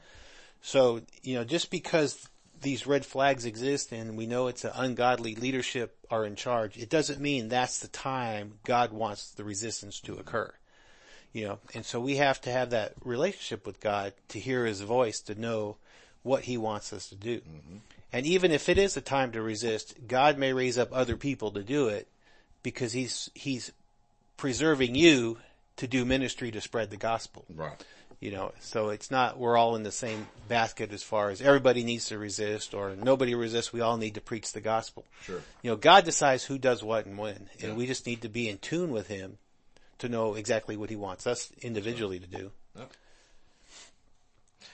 So, 0.62 1.02
you 1.22 1.36
know, 1.36 1.44
just 1.44 1.70
because 1.70 2.30
these 2.62 2.88
red 2.88 3.06
flags 3.06 3.46
exist 3.46 3.92
and 3.92 4.18
we 4.18 4.28
know 4.28 4.48
it's 4.48 4.64
an 4.64 4.72
ungodly 4.76 5.36
leadership 5.36 5.98
are 6.10 6.26
in 6.26 6.36
charge, 6.36 6.78
it 6.78 6.90
doesn't 6.90 7.20
mean 7.20 7.50
that's 7.50 7.80
the 7.80 7.88
time 7.88 8.54
God 8.64 8.92
wants 8.92 9.32
the 9.32 9.44
resistance 9.44 10.00
to 10.02 10.16
occur. 10.16 10.52
You 11.34 11.48
know, 11.48 11.60
and 11.74 11.86
so 11.86 12.00
we 12.00 12.18
have 12.18 12.42
to 12.42 12.52
have 12.52 12.72
that 12.72 12.94
relationship 13.04 13.66
with 13.66 13.80
God 13.80 14.14
to 14.30 14.40
hear 14.40 14.66
his 14.66 14.82
voice, 14.82 15.22
to 15.22 15.40
know 15.40 15.78
what 16.24 16.44
he 16.44 16.58
wants 16.58 16.92
us 16.92 17.08
to 17.10 17.16
do. 17.16 17.38
Mm-hmm. 17.38 17.78
And 18.14 18.26
even 18.26 18.52
if 18.52 18.68
it 18.68 18.78
is 18.78 18.98
a 18.98 19.02
time 19.02 19.32
to 19.32 19.42
resist, 19.42 19.96
God 20.08 20.38
may 20.38 20.52
raise 20.52 20.78
up 20.78 20.90
other 20.92 21.16
people 21.16 21.52
to 21.52 21.64
do 21.64 21.88
it 21.88 22.10
because 22.64 22.92
he's, 22.92 23.30
he's 23.34 23.72
preserving 24.36 24.96
you 24.96 25.38
to 25.78 25.88
do 25.88 26.04
ministry 26.04 26.52
to 26.52 26.60
spread 26.60 26.90
the 26.90 26.98
gospel. 26.98 27.46
Right 27.56 27.82
you 28.20 28.32
know, 28.32 28.52
so 28.60 28.90
it's 28.90 29.10
not, 29.10 29.38
we're 29.38 29.58
all 29.58 29.76
in 29.76 29.84
the 29.84 29.92
same 29.92 30.28
basket 30.48 30.92
as 30.92 31.04
far 31.04 31.30
as 31.30 31.42
everybody 31.42 31.84
needs 31.84 32.08
to 32.08 32.18
resist 32.18 32.74
or 32.74 32.96
nobody 32.96 33.36
resists. 33.36 33.74
We 33.74 33.82
all 33.82 33.98
need 33.98 34.16
to 34.16 34.22
preach 34.22 34.54
the 34.54 34.62
gospel. 34.62 35.06
Sure. 35.24 35.42
You 35.62 35.72
know, 35.72 35.78
God 35.78 36.06
decides 36.06 36.44
who 36.44 36.58
does 36.58 36.84
what 36.84 37.06
and 37.06 37.18
when, 37.18 37.50
and 37.62 37.76
we 37.76 37.88
just 37.88 38.06
need 38.06 38.22
to 38.22 38.30
be 38.30 38.50
in 38.50 38.58
tune 38.58 38.92
with 38.92 39.08
Him 39.08 39.38
to 40.00 40.10
know 40.10 40.36
exactly 40.36 40.78
what 40.78 40.90
He 40.90 40.96
wants 40.96 41.28
us 41.28 41.52
individually 41.62 42.20
to 42.20 42.28
do. 42.28 42.52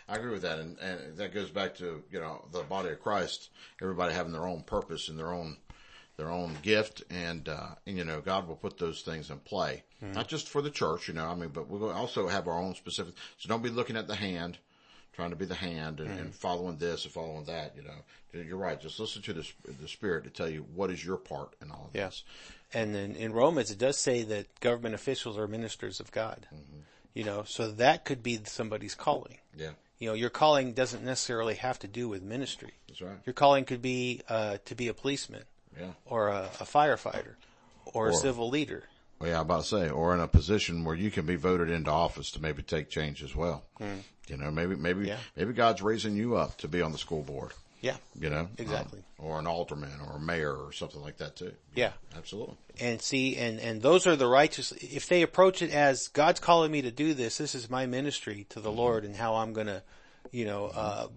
I 0.10 0.16
agree 0.16 0.32
with 0.32 0.44
that, 0.44 0.60
and, 0.60 0.78
and 0.80 1.18
that 1.18 1.34
goes 1.34 1.50
back 1.50 1.76
to 1.76 2.02
you 2.12 2.20
know 2.20 2.46
the 2.54 2.64
body 2.64 2.90
of 2.90 3.02
Christ. 3.02 3.50
Everybody 3.82 4.14
having 4.14 4.32
their 4.32 4.48
own 4.48 4.64
purpose 4.64 5.10
and 5.10 5.20
their 5.20 5.34
own 5.34 5.58
their 6.18 6.32
own 6.32 6.58
gift, 6.64 7.04
and 7.10 7.48
uh, 7.48 7.76
and 7.86 7.98
you 7.98 8.04
know 8.04 8.22
God 8.22 8.48
will 8.48 8.56
put 8.56 8.78
those 8.78 9.02
things 9.02 9.30
in 9.30 9.38
play, 9.40 9.84
not 10.02 10.28
just 10.28 10.50
for 10.50 10.62
the 10.62 10.72
church, 10.72 11.08
you 11.08 11.14
know. 11.14 11.26
I 11.28 11.36
mean, 11.36 11.50
but 11.50 11.68
we'll 11.70 11.92
also 11.92 12.28
have 12.28 12.48
our 12.48 12.60
own 12.60 12.76
specific. 12.76 13.14
So 13.38 13.48
don't 13.48 13.64
be 13.64 13.70
looking 13.70 13.96
at 13.98 14.08
the 14.08 14.16
hand, 14.16 14.58
trying 15.14 15.30
to 15.30 15.36
be 15.36 15.46
the 15.46 15.56
hand 15.56 16.00
and, 16.00 16.18
and 16.20 16.34
following 16.34 16.78
this 16.78 17.04
and 17.06 17.14
following 17.14 17.46
that. 17.46 17.76
You 17.76 17.84
know, 17.84 18.44
you're 18.44 18.58
right. 18.58 18.82
Just 18.82 19.00
listen 19.00 19.22
to 19.24 19.34
the 19.34 19.48
the 19.82 19.88
Spirit 19.88 20.24
to 20.24 20.30
tell 20.32 20.50
you 20.50 20.66
what 20.74 20.90
is 20.90 21.06
your 21.06 21.18
part 21.18 21.54
in 21.62 21.70
all 21.72 21.86
of 21.90 21.96
Yeah. 21.96 22.08
this. 22.08 22.24
And 22.74 22.94
then 22.94 23.16
in 23.16 23.32
Romans, 23.32 23.72
it 23.72 23.78
does 23.78 23.98
say 23.98 24.24
that 24.24 24.60
government 24.60 24.96
officials 24.96 25.38
are 25.38 25.48
ministers 25.48 26.00
of 26.00 26.12
God. 26.12 26.48
You 27.14 27.24
know, 27.24 27.44
so 27.44 27.72
that 27.72 28.06
could 28.06 28.22
be 28.22 28.40
somebody's 28.44 28.94
calling. 28.94 29.38
Yeah, 29.56 29.72
You 29.98 30.10
know, 30.10 30.14
your 30.14 30.30
calling 30.30 30.74
doesn't 30.74 31.04
necessarily 31.04 31.56
have 31.56 31.80
to 31.80 31.88
do 31.88 32.08
with 32.10 32.22
ministry. 32.22 32.74
that's 32.88 33.02
right. 33.02 33.18
Your 33.26 33.34
calling 33.34 33.66
could 33.66 33.82
be 33.82 34.22
uh, 34.30 34.58
to 34.66 34.76
be 34.76 34.88
a 34.88 34.94
policeman 34.94 35.44
Yeah. 35.80 35.92
or 36.06 36.30
a, 36.30 36.50
a 36.60 36.64
firefighter 36.66 37.36
or, 37.86 38.10
a 38.10 38.14
civil 38.14 38.50
leader. 38.50 38.84
Well, 39.20 39.30
yeah, 39.30 39.38
I'm 39.38 39.42
about 39.44 39.64
to 39.64 39.68
say, 39.68 39.90
or 39.90 40.14
in 40.14 40.20
a 40.20 40.28
position 40.28 40.84
where 40.84 40.96
you 40.96 41.10
can 41.10 41.26
be 41.26 41.36
voted 41.36 41.70
into 41.70 41.90
office 41.90 42.32
to 42.32 42.42
maybe 42.42 42.62
take 42.64 42.90
change 42.90 43.24
as 43.24 43.36
well. 43.36 43.64
You 44.28 44.38
know, 44.38 44.52
maybe, 44.52 44.76
maybe. 44.76 45.08
Yeah. 45.08 45.18
maybe 45.36 45.54
God's 45.54 45.82
raising 45.82 46.16
you 46.16 46.36
up 46.36 46.58
to 46.60 46.68
be 46.68 46.82
on 46.82 46.92
the 46.92 46.98
school 46.98 47.24
board, 47.24 47.54
Yeah, 47.82 47.96
you 48.20 48.30
know? 48.30 48.50
Exactly. 48.58 49.00
Um, 49.00 49.26
or 49.26 49.40
an 49.40 49.48
alderman 49.48 50.00
or 50.06 50.18
a 50.18 50.20
mayor 50.20 50.54
or 50.54 50.72
something 50.74 51.02
like 51.02 51.18
that 51.18 51.36
too. 51.36 51.54
yeah. 51.74 51.94
Absolutely. 52.16 52.58
And 52.80 53.02
see, 53.02 53.36
and, 53.38 53.60
and 53.60 53.82
those 53.82 54.06
are 54.06 54.16
the 54.16 54.28
righteous, 54.28 54.72
if 54.74 55.08
they 55.08 55.22
approach 55.24 55.62
it 55.64 55.72
as 55.74 56.10
God's 56.10 56.40
calling 56.40 56.72
me 56.72 56.82
to 56.84 56.92
do 56.92 57.14
this, 57.16 57.38
this 57.40 57.56
is 57.56 57.70
my 57.70 57.86
ministry 57.88 58.46
to 58.50 58.60
the 58.60 58.72
Lord 58.72 59.04
and 59.06 59.16
how 59.16 59.36
I'm 59.36 59.54
gonna, 59.54 59.82
you 60.32 60.46
know, 60.46 60.66
uh, 60.66 61.08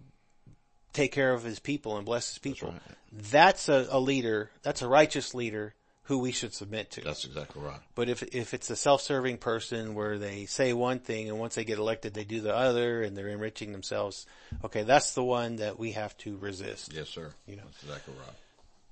take 0.92 1.12
care 1.12 1.32
of 1.32 1.42
his 1.42 1.58
people 1.58 1.96
and 1.96 2.06
bless 2.06 2.30
his 2.30 2.38
people. 2.38 2.74
That's, 3.12 3.68
a, 3.68 3.86
a 3.90 4.00
leader, 4.00 4.50
that's 4.62 4.82
a 4.82 4.88
righteous 4.88 5.34
leader 5.34 5.74
who 6.10 6.18
we 6.18 6.32
should 6.32 6.52
submit 6.52 6.90
to. 6.90 7.02
That's 7.02 7.24
exactly 7.24 7.62
right. 7.62 7.78
But 7.94 8.08
if 8.08 8.24
if 8.34 8.52
it's 8.52 8.68
a 8.68 8.74
self-serving 8.74 9.38
person 9.38 9.94
where 9.94 10.18
they 10.18 10.46
say 10.46 10.72
one 10.72 10.98
thing 10.98 11.28
and 11.28 11.38
once 11.38 11.54
they 11.54 11.62
get 11.62 11.78
elected 11.78 12.14
they 12.14 12.24
do 12.24 12.40
the 12.40 12.52
other 12.52 13.02
and 13.02 13.16
they're 13.16 13.28
enriching 13.28 13.70
themselves, 13.70 14.26
okay, 14.64 14.82
that's 14.82 15.14
the 15.14 15.22
one 15.22 15.56
that 15.56 15.78
we 15.78 15.92
have 15.92 16.18
to 16.18 16.36
resist. 16.38 16.92
Yes, 16.92 17.10
sir. 17.10 17.30
You 17.46 17.56
know. 17.56 17.62
That's 17.64 17.84
exactly 17.84 18.14
right. 18.18 18.34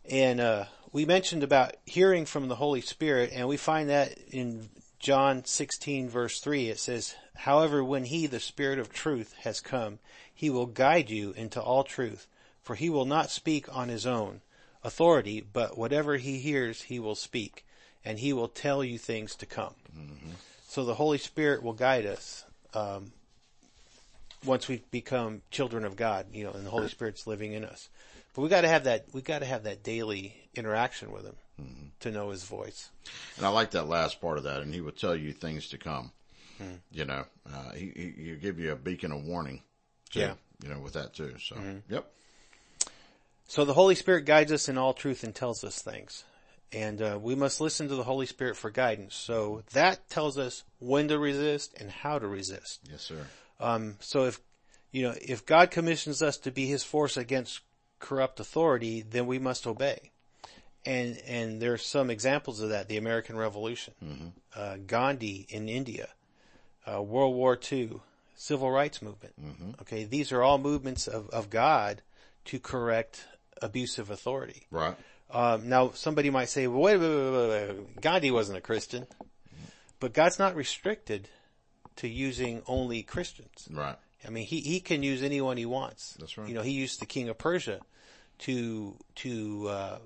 And 0.09 0.41
uh, 0.41 0.65
we 0.93 1.07
mentioned 1.07 1.43
about 1.43 1.75
hearing 1.85 2.25
from 2.25 2.47
the 2.47 2.55
Holy 2.55 2.83
Spirit, 2.83 3.33
and 3.35 3.49
we 3.49 3.57
find 3.57 3.91
that 3.91 4.17
in 4.31 4.69
John 5.01 5.45
16 5.45 6.09
verse 6.09 6.39
3. 6.39 6.69
It 6.69 6.79
says, 6.79 7.17
"However, 7.43 7.83
when 7.85 8.05
He, 8.05 8.27
the 8.27 8.41
Spirit 8.41 8.79
of 8.79 8.93
Truth, 8.93 9.35
has 9.41 9.61
come, 9.61 9.99
He 10.35 10.51
will 10.51 10.67
guide 10.67 11.11
you 11.11 11.33
into 11.33 11.61
all 11.63 11.85
truth, 11.85 12.27
for 12.63 12.75
He 12.75 12.91
will 12.91 13.05
not 13.05 13.31
speak 13.31 13.75
on 13.75 13.89
His 13.89 14.07
own 14.07 14.41
authority, 14.85 15.41
but 15.41 15.77
whatever 15.79 16.17
He 16.17 16.39
hears, 16.39 16.83
He 16.83 16.99
will 16.99 17.15
speak, 17.15 17.65
and 18.05 18.19
He 18.19 18.33
will 18.33 18.49
tell 18.49 18.83
you 18.85 18.99
things 18.99 19.35
to 19.37 19.47
come." 19.47 19.75
So 20.69 20.85
the 20.85 20.95
Holy 20.95 21.19
Spirit 21.19 21.63
will 21.63 21.73
guide 21.73 22.07
us. 22.07 22.45
Um, 22.75 23.13
once 24.45 24.69
we 24.69 24.83
become 24.91 25.43
children 25.51 25.85
of 25.85 25.97
God, 25.97 26.27
you 26.33 26.45
know, 26.45 26.53
and 26.53 26.65
the 26.65 26.71
Holy 26.71 26.89
Spirit's 26.89 27.27
living 27.27 27.55
in 27.55 27.65
us. 27.65 27.89
But 28.35 28.43
we 28.43 28.49
got 28.49 28.61
to 28.61 28.69
have 28.69 28.85
that. 28.85 29.07
We 29.13 29.21
got 29.23 29.41
to 29.41 29.47
have 29.47 29.65
that 29.65 29.83
daily 29.83 30.37
interaction 30.55 31.11
with 31.11 31.25
Him 31.25 31.93
to 32.01 32.11
know 32.11 32.31
His 32.31 32.45
voice. 32.45 32.91
And 33.37 33.45
I 33.47 33.49
like 33.49 33.73
that 33.73 33.89
last 33.89 34.21
part 34.21 34.39
of 34.39 34.45
that. 34.45 34.61
And 34.63 34.73
he 34.73 34.81
will 34.81 34.93
tell 34.93 35.17
you 35.17 35.33
things 35.33 35.69
to 35.71 35.79
come. 35.79 36.13
You 36.93 37.05
know, 37.05 37.25
uh, 37.53 37.73
he, 37.73 37.93
he, 37.95 38.25
he'll 38.25 38.39
give 38.39 38.59
you 38.59 38.73
a 38.73 38.77
beacon 38.77 39.13
of 39.13 39.25
warning. 39.25 39.63
Too, 40.11 40.21
Yeah. 40.21 40.35
You 40.63 40.71
know, 40.71 40.81
with 40.81 40.95
that 40.95 41.15
too. 41.15 41.35
So, 41.39 41.57
yep. 41.89 42.11
So 43.47 43.65
the 43.65 43.75
Holy 43.75 43.95
Spirit 43.95 44.25
guides 44.25 44.53
us 44.53 44.69
in 44.69 44.77
all 44.77 44.93
truth 44.93 45.25
and 45.25 45.35
tells 45.35 45.65
us 45.65 45.81
things, 45.81 46.25
and 46.73 47.01
uh, 47.01 47.19
we 47.21 47.35
must 47.35 47.61
listen 47.61 47.89
to 47.89 47.95
the 47.95 48.03
Holy 48.05 48.27
Spirit 48.27 48.57
for 48.57 48.71
guidance. 48.71 49.15
So 49.15 49.63
that 49.73 50.11
tells 50.11 50.37
us 50.37 50.65
when 50.81 51.09
to 51.09 51.19
resist 51.19 51.75
and 51.81 51.91
how 51.91 52.19
to 52.19 52.27
resist. 52.29 52.81
Yes, 52.91 53.03
sir. 53.03 53.27
Um, 53.59 53.97
so 54.01 54.25
if 54.25 54.41
you 54.93 55.03
know 55.03 55.15
if 55.21 55.47
God 55.47 55.71
commissions 55.71 56.21
us 56.23 56.37
to 56.39 56.51
be 56.51 56.67
His 56.67 56.85
force 56.85 57.17
against 57.17 57.61
corrupt 58.01 58.39
authority, 58.41 59.01
then 59.03 59.27
we 59.27 59.39
must 59.39 59.67
obey. 59.67 60.11
And 60.85 61.19
and 61.27 61.61
there 61.63 61.73
are 61.73 61.79
some 61.79 62.11
examples 62.11 62.61
of 62.61 62.69
that: 62.71 62.89
the 62.89 62.99
American 62.99 63.37
Revolution, 63.37 64.35
uh, 64.55 64.77
Gandhi 64.87 65.47
in 65.49 65.69
India, 65.69 66.09
uh, 66.93 67.03
World 67.03 67.35
War 67.35 67.59
II, 67.71 68.01
Civil 68.35 68.71
Rights 68.71 69.03
Movement. 69.03 69.35
Okay, 69.83 70.05
these 70.05 70.33
are 70.33 70.43
all 70.43 70.59
movements 70.59 71.07
of 71.07 71.29
of 71.31 71.51
God 71.51 72.03
to 72.47 72.59
correct 72.59 73.27
abusive 73.61 74.11
authority. 74.11 74.67
Right. 74.71 74.97
Um, 75.31 75.69
now 75.69 75.91
somebody 75.91 76.31
might 76.31 76.49
say, 76.49 76.67
well, 76.67 76.81
wait, 76.81 76.97
wait, 76.97 77.09
wait, 77.09 77.33
wait, 77.33 77.69
wait, 77.69 78.01
Gandhi 78.01 78.31
wasn't 78.31 78.57
a 78.57 78.63
Christian, 78.63 79.07
but 80.01 80.15
God's 80.15 80.39
not 80.39 80.55
restricted 80.55 81.29
to 81.97 82.09
using 82.09 82.63
only 82.67 83.03
Christians. 83.03 83.69
Right. 83.71 83.97
I 84.27 84.31
mean, 84.31 84.47
he, 84.47 84.61
he 84.61 84.81
can 84.81 85.03
use 85.03 85.23
anyone 85.23 85.57
he 85.57 85.67
wants. 85.67 86.17
That's 86.19 86.39
right. 86.39 86.49
You 86.49 86.55
know, 86.55 86.63
he 86.63 86.71
used 86.71 87.01
the 87.01 87.07
king 87.07 87.29
of 87.29 87.37
Persia 87.37 87.81
to, 88.41 88.97
to, 89.17 89.69
uh, 89.69 89.99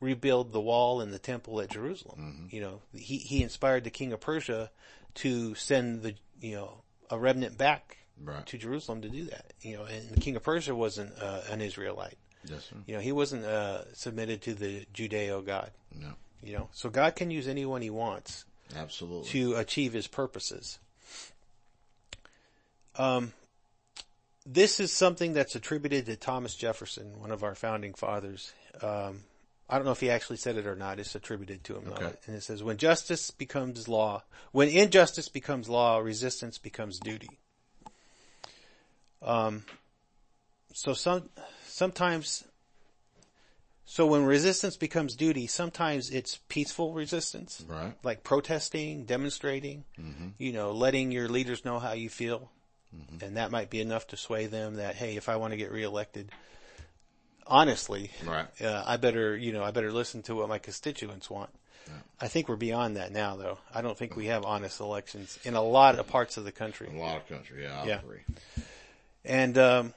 rebuild 0.00 0.52
the 0.52 0.60
wall 0.60 1.00
and 1.00 1.12
the 1.12 1.18
temple 1.18 1.60
at 1.60 1.70
Jerusalem. 1.70 2.18
Mm-hmm. 2.20 2.56
You 2.56 2.62
know, 2.62 2.82
he, 2.94 3.18
he 3.18 3.42
inspired 3.42 3.84
the 3.84 3.90
king 3.90 4.12
of 4.12 4.20
Persia 4.20 4.70
to 5.16 5.54
send 5.54 6.02
the, 6.02 6.14
you 6.40 6.56
know, 6.56 6.82
a 7.10 7.18
remnant 7.18 7.56
back 7.58 7.96
Right. 8.22 8.44
to 8.46 8.58
Jerusalem 8.58 9.00
to 9.02 9.08
do 9.08 9.24
that. 9.26 9.52
You 9.62 9.78
know, 9.78 9.84
and 9.84 10.10
the 10.10 10.20
king 10.20 10.36
of 10.36 10.42
Persia 10.42 10.74
wasn't 10.74 11.12
uh, 11.20 11.40
an 11.50 11.60
Israelite. 11.62 12.18
Yes, 12.44 12.64
sir. 12.68 12.76
You 12.86 12.94
know, 12.96 13.00
he 13.00 13.12
wasn't 13.12 13.44
uh, 13.44 13.92
submitted 13.94 14.42
to 14.42 14.54
the 14.54 14.84
Judeo 14.94 15.44
God. 15.44 15.70
No. 15.98 16.12
You 16.42 16.54
know, 16.54 16.68
so 16.72 16.90
God 16.90 17.16
can 17.16 17.30
use 17.30 17.48
anyone 17.48 17.80
He 17.82 17.90
wants 17.90 18.44
Absolutely. 18.76 19.28
to 19.30 19.54
achieve 19.56 19.92
His 19.94 20.06
purposes. 20.06 20.78
Um, 22.96 23.32
this 24.46 24.80
is 24.80 24.92
something 24.92 25.32
that's 25.32 25.54
attributed 25.54 26.06
to 26.06 26.16
Thomas 26.16 26.54
Jefferson, 26.54 27.18
one 27.20 27.30
of 27.30 27.42
our 27.44 27.54
founding 27.54 27.94
fathers. 27.94 28.52
Um, 28.82 29.20
I 29.70 29.76
don't 29.76 29.84
know 29.84 29.92
if 29.92 30.00
he 30.00 30.10
actually 30.10 30.36
said 30.36 30.56
it 30.56 30.66
or 30.66 30.74
not. 30.74 30.98
It's 30.98 31.14
attributed 31.14 31.62
to 31.64 31.76
him, 31.76 31.84
though. 31.86 32.12
And 32.26 32.36
it 32.36 32.42
says, 32.42 32.62
"When 32.62 32.76
justice 32.76 33.30
becomes 33.30 33.88
law, 33.88 34.24
when 34.52 34.68
injustice 34.68 35.28
becomes 35.28 35.68
law, 35.68 35.98
resistance 35.98 36.58
becomes 36.58 36.98
duty." 36.98 37.38
Um, 39.22 39.64
so 40.72 40.92
some 40.92 41.30
sometimes 41.64 42.44
so 43.84 44.06
when 44.06 44.24
resistance 44.24 44.76
becomes 44.76 45.16
duty, 45.16 45.46
sometimes 45.46 46.10
it's 46.10 46.38
peaceful 46.48 46.94
resistance, 46.94 47.64
Right. 47.66 47.94
like 48.04 48.22
protesting, 48.22 49.04
demonstrating, 49.04 49.84
you 50.38 50.52
know, 50.52 50.70
letting 50.72 51.10
your 51.10 51.28
leaders 51.28 51.64
know 51.64 51.80
how 51.80 51.92
you 51.92 52.08
feel. 52.08 52.52
And 53.20 53.36
that 53.36 53.50
might 53.50 53.68
be 53.68 53.80
enough 53.80 54.06
to 54.08 54.16
sway 54.16 54.46
them 54.46 54.76
that, 54.76 54.94
hey, 54.96 55.16
if 55.16 55.28
I 55.28 55.36
want 55.36 55.52
to 55.52 55.56
get 55.56 55.70
reelected, 55.70 56.30
honestly, 57.50 58.10
Right. 58.24 58.46
uh, 58.62 58.84
I 58.86 58.96
better, 58.96 59.36
you 59.36 59.52
know, 59.52 59.62
I 59.64 59.70
better 59.70 59.92
listen 59.92 60.22
to 60.24 60.34
what 60.36 60.48
my 60.48 60.58
constituents 60.58 61.28
want. 61.28 61.50
I 62.22 62.28
think 62.28 62.48
we're 62.48 62.56
beyond 62.56 62.96
that 62.96 63.12
now, 63.12 63.36
though. 63.36 63.58
I 63.74 63.80
don't 63.80 63.96
think 63.96 64.14
we 64.14 64.26
have 64.26 64.44
honest 64.44 64.78
elections 64.78 65.38
in 65.42 65.54
a 65.54 65.62
lot 65.62 65.98
of 65.98 66.06
parts 66.06 66.36
of 66.36 66.44
the 66.44 66.52
country. 66.52 66.86
A 66.86 66.98
lot 66.98 67.16
of 67.16 67.26
country. 67.28 67.62
Yeah, 67.64 67.82
I 67.82 67.86
Yeah. 67.86 67.98
agree. 68.00 68.20
And 69.24 69.56
um, 69.58 69.94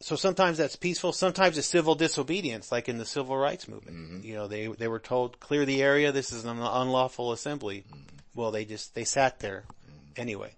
so 0.00 0.16
sometimes 0.16 0.58
that's 0.58 0.76
peaceful. 0.76 1.12
Sometimes 1.12 1.56
it's 1.56 1.66
civil 1.68 1.94
disobedience, 1.94 2.70
like 2.72 2.88
in 2.88 2.98
the 2.98 3.06
civil 3.06 3.36
rights 3.36 3.68
movement. 3.68 4.24
You 4.24 4.34
know, 4.34 4.48
they 4.48 4.66
they 4.66 4.88
were 4.88 4.98
told 4.98 5.40
clear 5.40 5.64
the 5.64 5.82
area. 5.82 6.12
This 6.12 6.32
is 6.32 6.44
an 6.44 6.58
unlawful 6.58 7.32
assembly. 7.32 7.84
Well, 8.34 8.50
they 8.50 8.64
just 8.64 8.94
they 8.94 9.04
sat 9.04 9.38
there 9.40 9.64
anyway. 10.16 10.54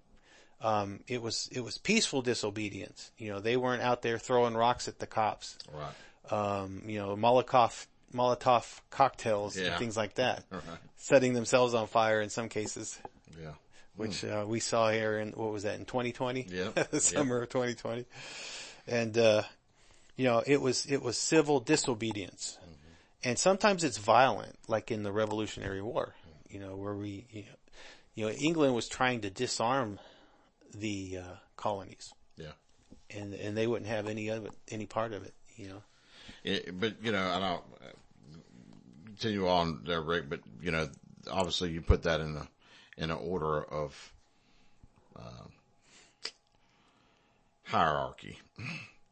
Um, 0.62 1.00
it 1.06 1.20
was 1.20 1.48
it 1.52 1.60
was 1.60 1.78
peaceful 1.78 2.22
disobedience. 2.22 3.10
You 3.18 3.32
know, 3.32 3.40
they 3.40 3.56
weren't 3.56 3.82
out 3.82 4.02
there 4.02 4.18
throwing 4.18 4.54
rocks 4.54 4.88
at 4.88 4.98
the 4.98 5.06
cops. 5.06 5.58
Right. 5.72 5.92
Um, 6.30 6.82
you 6.86 6.98
know, 6.98 7.16
Molotov 7.16 7.86
Molotov 8.14 8.80
cocktails 8.90 9.56
Yeah. 9.56 9.66
and 9.70 9.78
things 9.78 9.96
like 9.96 10.14
that, 10.14 10.44
Right. 10.50 10.62
setting 10.96 11.34
themselves 11.34 11.74
on 11.74 11.86
fire 11.86 12.20
in 12.20 12.30
some 12.30 12.48
cases 12.48 12.98
Yeah. 13.40 13.52
which 13.96 14.24
uh, 14.24 14.44
we 14.46 14.60
saw 14.60 14.90
here 14.90 15.18
in 15.18 15.32
what 15.32 15.52
was 15.52 15.62
that 15.64 15.78
in 15.78 15.84
2020? 15.86 16.46
Yeah. 16.50 16.70
the 16.90 17.00
summer 17.00 17.42
of 17.42 17.48
2020, 17.50 18.04
and 18.86 19.16
uh, 19.18 19.42
you 20.16 20.24
know 20.24 20.42
it 20.46 20.60
was 20.60 20.86
it 20.86 21.02
was 21.02 21.18
civil 21.18 21.60
disobedience, 21.60 22.58
and 23.24 23.38
sometimes 23.38 23.84
it's 23.84 23.98
violent, 23.98 24.56
like 24.68 24.90
in 24.90 25.02
the 25.02 25.12
Revolutionary 25.12 25.82
War. 25.82 26.14
You 26.48 26.60
know 26.60 26.76
where 26.76 26.94
we, 26.94 27.26
you 27.30 27.42
know, 27.42 27.56
you 28.14 28.26
know 28.26 28.32
England 28.32 28.74
was 28.74 28.88
trying 28.88 29.20
to 29.22 29.30
disarm 29.30 29.98
the 30.74 31.18
uh, 31.18 31.36
colonies, 31.56 32.12
Yeah. 32.36 32.52
and 33.10 33.34
and 33.34 33.56
they 33.56 33.66
wouldn't 33.66 33.88
have 33.90 34.06
any 34.06 34.28
of 34.28 34.46
it, 34.46 34.52
any 34.70 34.86
part 34.86 35.12
of 35.12 35.24
it. 35.24 35.34
You 35.56 35.68
know, 35.68 35.82
It, 36.46 36.78
but 36.78 36.94
you 37.02 37.10
know, 37.10 37.18
and 37.18 37.44
I'll 37.44 37.64
uh, 37.82 37.88
continue 39.04 39.48
on 39.48 39.82
there, 39.84 40.00
Rick. 40.00 40.28
But 40.30 40.40
you 40.62 40.70
know, 40.70 40.88
obviously, 41.30 41.70
you 41.70 41.82
put 41.82 42.04
that 42.04 42.20
in 42.20 42.36
a 42.36 42.48
in 42.96 43.10
an 43.10 43.18
order 43.18 43.62
of 43.64 44.12
uh, 45.18 45.48
hierarchy. 47.64 48.38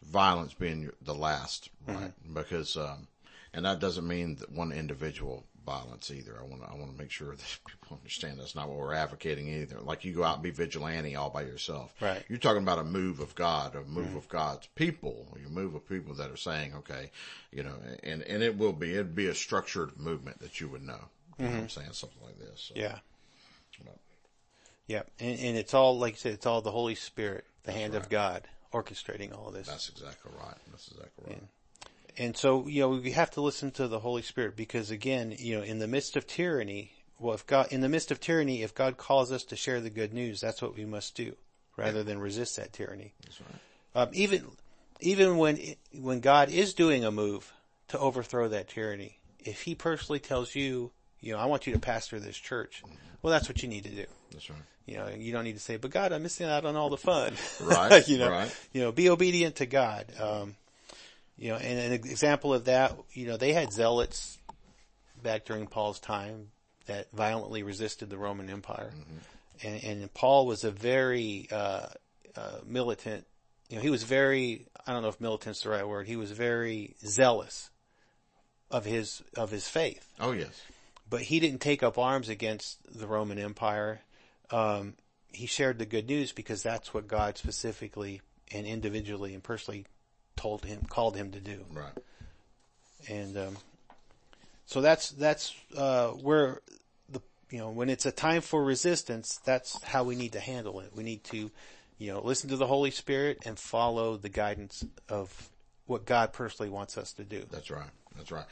Violence 0.05 0.55
being 0.55 0.90
the 1.03 1.14
last, 1.14 1.70
right? 1.88 2.12
Because, 2.33 2.77
um, 2.77 3.09
and 3.54 3.64
that 3.64 3.80
doesn't 3.80 4.06
mean 4.06 4.36
that 4.36 4.50
one 4.52 4.72
individual 4.72 5.44
violence 5.64 6.10
either. 6.10 6.36
I 6.38 6.44
want 6.44 6.62
to 6.62 6.68
I 6.68 6.74
want 6.74 6.92
to 6.92 6.98
make 6.98 7.10
sure 7.10 7.30
that 7.36 7.58
people 7.66 7.96
understand 7.96 8.38
that's 8.38 8.54
not 8.54 8.68
what 8.68 8.78
we're 8.78 8.94
advocating 8.94 9.48
either. 9.48 9.80
Like 9.80 10.04
you 10.04 10.12
go 10.12 10.24
out 10.24 10.34
and 10.34 10.42
be 10.42 10.50
vigilante 10.50 11.16
all 11.16 11.30
by 11.30 11.42
yourself. 11.42 11.94
Right. 12.00 12.22
You're 12.28 12.38
talking 12.38 12.62
about 12.62 12.78
a 12.78 12.84
move 12.84 13.20
of 13.20 13.34
God, 13.34 13.74
a 13.74 13.84
move 13.84 14.14
of 14.14 14.28
God's 14.28 14.66
people, 14.74 15.26
a 15.34 15.48
move 15.48 15.74
of 15.74 15.88
people 15.88 16.14
that 16.14 16.30
are 16.30 16.36
saying, 16.36 16.74
okay, 16.74 17.10
you 17.52 17.62
know, 17.62 17.74
and, 18.02 18.22
and 18.22 18.42
it 18.42 18.58
will 18.58 18.72
be, 18.72 18.92
it'd 18.92 19.14
be 19.14 19.28
a 19.28 19.34
structured 19.34 19.98
movement 19.98 20.40
that 20.40 20.60
you 20.60 20.68
would 20.68 20.82
know. 20.82 21.00
You 21.38 21.46
know 21.46 21.50
I'm 21.50 21.56
mm-hmm. 21.58 21.66
saying? 21.68 21.92
Something 21.92 22.22
like 22.24 22.38
this. 22.38 22.72
So, 22.72 22.74
yeah, 22.76 22.98
yeah, 24.86 25.02
and, 25.18 25.38
and 25.40 25.56
it's 25.56 25.72
all 25.72 25.98
like 25.98 26.14
you 26.14 26.18
said, 26.18 26.32
it's 26.34 26.46
all 26.46 26.60
the 26.60 26.70
Holy 26.70 26.94
Spirit, 26.94 27.44
the 27.64 27.72
hand 27.72 27.94
of. 27.94 28.08
God, 28.08 28.46
orchestrating 28.72 29.36
all 29.36 29.48
of 29.48 29.54
this. 29.54 29.66
That's 29.66 29.88
exactly 29.88 30.30
right. 30.38 30.56
That's 30.70 30.88
exactly 30.88 31.24
right. 31.26 31.42
And 32.16 32.37
so, 32.37 32.66
you 32.68 32.81
know, 32.81 32.90
we 32.90 33.11
have 33.12 33.31
to 33.33 33.40
listen 33.40 33.70
to 33.72 33.88
the 33.88 33.98
Holy 33.98 34.22
Spirit 34.22 34.57
because 34.57 34.90
again, 34.90 35.35
you 35.38 35.57
know, 35.57 35.62
in 35.62 35.79
the 35.79 35.88
midst 35.88 36.16
of 36.16 36.27
tyranny, 36.27 36.92
well, 37.18 37.35
if 37.35 37.46
God, 37.46 37.68
in 37.72 37.81
the 37.81 37.88
midst 37.88 38.11
of 38.11 38.20
tyranny, 38.20 38.62
if 38.62 38.74
God 38.74 38.96
calls 38.96 39.33
us 39.33 39.44
to 39.44 39.57
share 39.57 39.81
the 39.81 39.90
good 39.90 40.12
news, 40.12 40.40
that's 40.40 40.62
what 40.62 40.77
we 40.77 40.85
must 40.85 41.16
do 41.16 41.35
rather 41.77 42.05
than 42.05 42.18
resist 42.20 42.57
that 42.57 42.72
tyranny. 42.72 43.14
That's 43.24 43.40
right. 43.40 43.50
Um, 43.96 44.11
even, 44.12 44.44
even 45.00 45.38
when, 45.38 45.59
when 45.92 46.20
God 46.20 46.50
is 46.50 46.74
doing 46.74 47.05
a 47.05 47.11
move 47.11 47.53
to 47.88 47.98
overthrow 47.98 48.48
that 48.48 48.68
tyranny, 48.68 49.18
if 49.40 49.62
he 49.62 49.74
personally 49.74 50.20
tells 50.20 50.55
you, 50.55 50.92
you 51.20 51.33
know, 51.33 51.38
I 51.38 51.46
want 51.46 51.66
you 51.66 51.72
to 51.72 51.79
pastor 51.79 52.20
this 52.20 52.37
church, 52.37 52.83
well, 53.22 53.33
that's 53.33 53.48
what 53.48 53.62
you 53.62 53.68
need 53.68 53.85
to 53.85 53.90
do. 53.90 54.05
That's 54.31 54.50
right. 54.50 54.59
You 54.87 54.98
know, 54.98 55.09
you 55.09 55.33
don't 55.33 55.44
need 55.44 55.55
to 55.55 55.61
say, 55.61 55.79
but 55.79 55.90
God, 55.90 56.12
I'm 56.12 56.22
missing 56.22 56.46
out 56.46 56.66
on 56.66 56.77
all 56.77 56.90
the 56.90 56.98
fun. 56.98 57.33
Right, 57.62 58.07
you 58.09 58.18
know, 58.18 58.31
right. 58.31 58.55
you 58.72 58.83
know, 58.83 58.92
be 58.92 59.09
obedient 59.09 59.57
to 59.57 59.66
God. 59.66 60.12
Um, 60.20 60.57
you 61.37 61.51
know, 61.51 61.57
and 61.57 61.79
an 61.79 61.92
example 61.92 62.53
of 62.55 62.66
that, 62.66 62.97
you 63.12 63.27
know, 63.27 63.37
they 63.37 63.53
had 63.53 63.73
zealots 63.73 64.38
back 65.23 65.44
during 65.44 65.66
Paul's 65.66 66.01
time 66.01 66.49
that 66.87 67.11
violently 67.12 67.62
resisted 67.62 68.11
the 68.11 68.18
Roman 68.18 68.51
Empire. 68.51 68.92
And, 69.62 69.83
and 69.85 70.14
Paul 70.14 70.47
was 70.47 70.64
a 70.64 70.70
very, 70.70 71.49
uh, 71.51 71.87
uh, 72.37 72.59
militant, 72.66 73.27
you 73.70 73.77
know, 73.77 73.83
he 73.83 73.90
was 73.90 74.03
very, 74.03 74.66
I 74.87 74.92
don't 74.92 75.03
know 75.03 75.09
if 75.09 75.20
militant's 75.20 75.62
the 75.62 75.70
right 75.70 75.87
word, 75.87 76.07
he 76.07 76.16
was 76.16 76.31
very 76.31 76.94
zealous 77.05 77.70
of 78.70 78.85
his, 78.85 79.23
of 79.37 79.51
his 79.51 79.68
faith 79.68 80.12
Oh, 80.20 80.33
yes. 80.33 80.61
but 81.09 81.23
he 81.23 81.40
didn't 81.40 81.61
take 81.61 81.83
up 81.83 81.97
arms 81.99 82.29
against 82.29 82.79
the 82.99 83.07
Roman 83.07 83.38
Empire. 83.38 84.01
Um, 84.51 84.94
he 85.33 85.47
shared 85.47 85.79
the 85.79 85.87
good 85.87 86.07
news 86.07 86.33
because 86.33 86.62
that's 86.62 86.92
what 86.92 87.09
God 87.09 87.38
specifically 87.38 88.20
and 88.53 88.66
individually 88.66 89.33
and 89.35 89.42
personally 89.42 89.87
told 90.37 90.64
him, 90.64 90.87
called 90.88 91.16
him 91.16 91.33
to 91.33 91.40
do. 91.40 91.64
Right. 91.73 91.92
And, 93.09 93.37
um, 93.37 93.57
so 94.66 94.81
that's, 94.81 95.11
that's, 95.11 95.55
uh, 95.77 96.09
where 96.09 96.61
the, 97.11 97.20
you 97.51 97.59
know, 97.59 97.70
when 97.70 97.90
it's 97.90 98.07
a 98.07 98.12
time 98.12 98.40
for 98.40 98.64
resistance, 98.64 99.40
that's 99.44 99.83
how 99.83 100.05
we 100.05 100.16
need 100.16 100.33
to 100.33 100.40
handle 100.40 100.81
it. 100.81 100.92
We 100.94 101.03
need 101.03 101.25
to, 101.25 101.51
you 101.99 102.12
know, 102.12 102.20
listen 102.23 102.51
to 102.51 102.57
the 102.57 102.66
Holy 102.66 102.90
Spirit 102.90 103.42
and 103.44 103.59
follow 103.59 104.16
the 104.16 104.29
guidance 104.29 104.85
of 105.09 105.51
what 105.87 106.07
God 106.07 106.33
personally 106.33 106.70
wants 106.70 106.97
us 106.97 107.12
to 107.14 107.25
do. 107.25 107.44
That's 107.51 107.70
right. 107.70 107.90
That's 108.16 108.33
right. 108.33 108.47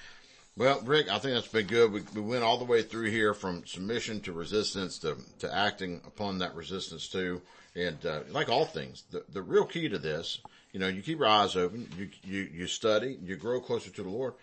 Well, 0.55 0.83
Rick, 0.83 1.11
I 1.11 1.19
think 1.19 1.35
that's 1.35 1.49
been 1.49 1.67
good. 1.67 1.91
We, 1.93 2.03
we 2.15 2.21
went 2.21 2.45
all 2.45 2.59
the 2.59 2.67
way 2.67 2.83
through 2.83 3.11
here 3.11 3.33
from 3.33 3.65
submission 3.65 4.21
to 4.21 4.33
resistance 4.33 4.99
to, 4.99 5.17
to 5.39 5.53
acting 5.53 6.03
upon 6.07 6.39
that 6.39 6.55
resistance 6.55 7.09
too. 7.09 7.41
And, 7.75 8.05
uh, 8.05 8.21
like 8.31 8.51
all 8.51 8.67
things, 8.67 9.05
the, 9.11 9.25
the 9.33 9.41
real 9.41 9.65
key 9.65 9.89
to 9.89 9.99
this, 9.99 10.41
you 10.73 10.81
know, 10.81 10.89
you 10.89 11.03
keep 11.03 11.19
your 11.19 11.29
eyes 11.29 11.57
open, 11.57 11.89
you, 11.99 12.09
you, 12.25 12.49
you 12.53 12.67
study, 12.67 13.19
you 13.23 13.37
grow 13.37 13.61
closer 13.61 13.91
to 13.91 14.03
the 14.03 14.09
Lord. 14.09 14.35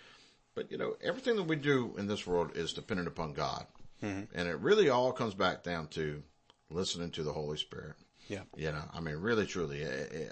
But, 0.56 0.72
you 0.72 0.78
know, 0.78 0.96
everything 1.02 1.36
that 1.38 1.44
we 1.44 1.56
do 1.56 1.96
in 1.98 2.08
this 2.08 2.26
world 2.28 2.52
is 2.56 2.74
dependent 2.74 3.08
upon 3.08 3.34
God. 3.34 3.66
Mm-hmm. 4.04 4.38
And 4.38 4.48
it 4.48 4.60
really 4.60 4.90
all 4.90 5.12
comes 5.12 5.34
back 5.34 5.64
down 5.64 5.88
to 5.90 6.22
listening 6.70 7.12
to 7.12 7.24
the 7.24 7.34
Holy 7.34 7.58
Spirit. 7.58 7.96
Yeah. 8.28 8.42
You 8.56 8.72
know, 8.72 8.84
I 8.94 9.00
mean, 9.00 9.16
really, 9.18 9.46
truly, 9.46 9.86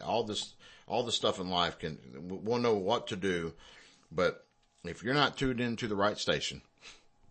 all 0.06 0.24
this, 0.24 0.54
all 0.88 1.04
this 1.04 1.16
stuff 1.16 1.40
in 1.40 1.50
life 1.50 1.80
can, 1.80 1.98
we'll 2.16 2.60
know 2.60 2.76
what 2.76 3.08
to 3.08 3.16
do, 3.16 3.54
but 4.12 4.46
if 4.84 5.04
you're 5.04 5.14
not 5.14 5.38
tuned 5.38 5.60
into 5.60 5.88
the 5.88 5.96
right 5.96 6.18
station, 6.18 6.62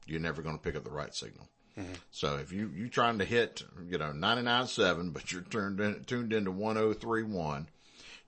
you're 0.06 0.20
never 0.20 0.42
going 0.42 0.56
to 0.56 0.62
pick 0.62 0.76
up 0.76 0.84
the 0.84 0.90
right 0.90 1.14
signal. 1.14 1.48
Mm-hmm. 1.78 1.92
So 2.10 2.36
if 2.36 2.52
you, 2.52 2.70
you 2.74 2.88
trying 2.88 3.18
to 3.18 3.24
hit, 3.24 3.62
you 3.88 3.98
know, 3.98 4.12
99.7, 4.12 5.12
but 5.12 5.30
you're 5.30 5.42
turned 5.42 5.80
in, 5.80 6.04
tuned 6.04 6.32
into 6.32 6.50
1031, 6.50 7.68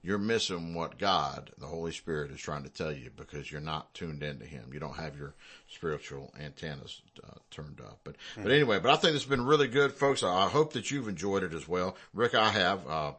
you're 0.01 0.17
missing 0.17 0.73
what 0.73 0.97
God, 0.97 1.51
the 1.57 1.65
Holy 1.65 1.91
Spirit 1.91 2.31
is 2.31 2.39
trying 2.39 2.63
to 2.63 2.69
tell 2.69 2.91
you 2.91 3.09
because 3.15 3.51
you're 3.51 3.61
not 3.61 3.93
tuned 3.93 4.23
into 4.23 4.45
Him. 4.45 4.69
You 4.73 4.79
don't 4.79 4.95
have 4.95 5.17
your 5.17 5.33
spiritual 5.67 6.33
antennas 6.39 7.01
uh, 7.23 7.37
turned 7.51 7.81
up. 7.81 7.99
But, 8.03 8.15
mm-hmm. 8.15 8.43
but 8.43 8.51
anyway, 8.51 8.79
but 8.79 8.91
I 8.91 8.95
think 8.95 9.15
it's 9.15 9.25
been 9.25 9.45
really 9.45 9.67
good, 9.67 9.91
folks. 9.91 10.23
I, 10.23 10.45
I 10.45 10.49
hope 10.49 10.73
that 10.73 10.89
you've 10.89 11.07
enjoyed 11.07 11.43
it 11.43 11.53
as 11.53 11.67
well. 11.67 11.95
Rick, 12.13 12.35
I 12.35 12.49
have. 12.49 12.87
Uh, 12.87 13.11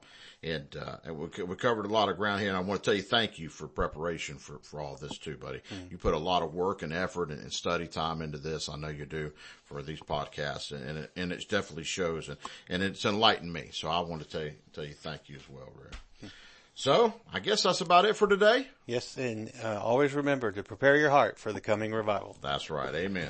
and, 0.42 0.74
uh, 0.74 0.96
and 1.04 1.18
we, 1.18 1.42
we, 1.42 1.56
covered 1.56 1.84
a 1.84 1.90
lot 1.90 2.08
of 2.08 2.16
ground 2.16 2.40
here 2.40 2.48
and 2.48 2.56
I 2.56 2.60
want 2.60 2.82
to 2.82 2.84
tell 2.84 2.94
you 2.94 3.02
thank 3.02 3.38
you 3.38 3.50
for 3.50 3.68
preparation 3.68 4.36
for, 4.36 4.58
for 4.62 4.80
all 4.80 4.96
this 4.96 5.18
too, 5.18 5.36
buddy. 5.36 5.60
Mm. 5.70 5.90
You 5.90 5.98
put 5.98 6.14
a 6.14 6.18
lot 6.18 6.42
of 6.42 6.54
work 6.54 6.80
and 6.80 6.94
effort 6.94 7.30
and, 7.30 7.40
and, 7.40 7.52
study 7.52 7.86
time 7.86 8.22
into 8.22 8.38
this. 8.38 8.70
I 8.70 8.76
know 8.76 8.88
you 8.88 9.04
do 9.04 9.32
for 9.64 9.82
these 9.82 10.00
podcasts 10.00 10.72
and, 10.72 10.82
and 10.82 10.98
it, 10.98 11.12
and 11.14 11.32
it 11.32 11.46
definitely 11.48 11.84
shows 11.84 12.30
and, 12.30 12.38
and 12.70 12.82
it's 12.82 13.04
enlightened 13.04 13.52
me. 13.52 13.68
So 13.72 13.88
I 13.88 14.00
want 14.00 14.22
to 14.22 14.28
tell 14.28 14.44
you, 14.44 14.54
tell 14.72 14.84
you 14.84 14.94
thank 14.94 15.28
you 15.28 15.36
as 15.36 15.48
well, 15.50 15.68
Rick. 15.78 15.96
Mm. 16.24 16.30
So 16.80 17.12
I 17.30 17.40
guess 17.40 17.64
that's 17.64 17.82
about 17.82 18.06
it 18.06 18.16
for 18.16 18.26
today. 18.26 18.66
Yes. 18.86 19.18
And 19.18 19.52
uh, 19.62 19.78
always 19.82 20.14
remember 20.14 20.50
to 20.50 20.62
prepare 20.62 20.96
your 20.96 21.10
heart 21.10 21.38
for 21.38 21.52
the 21.52 21.60
coming 21.60 21.92
revival. 21.92 22.38
That's 22.40 22.70
right. 22.70 22.94
Amen. 22.94 23.28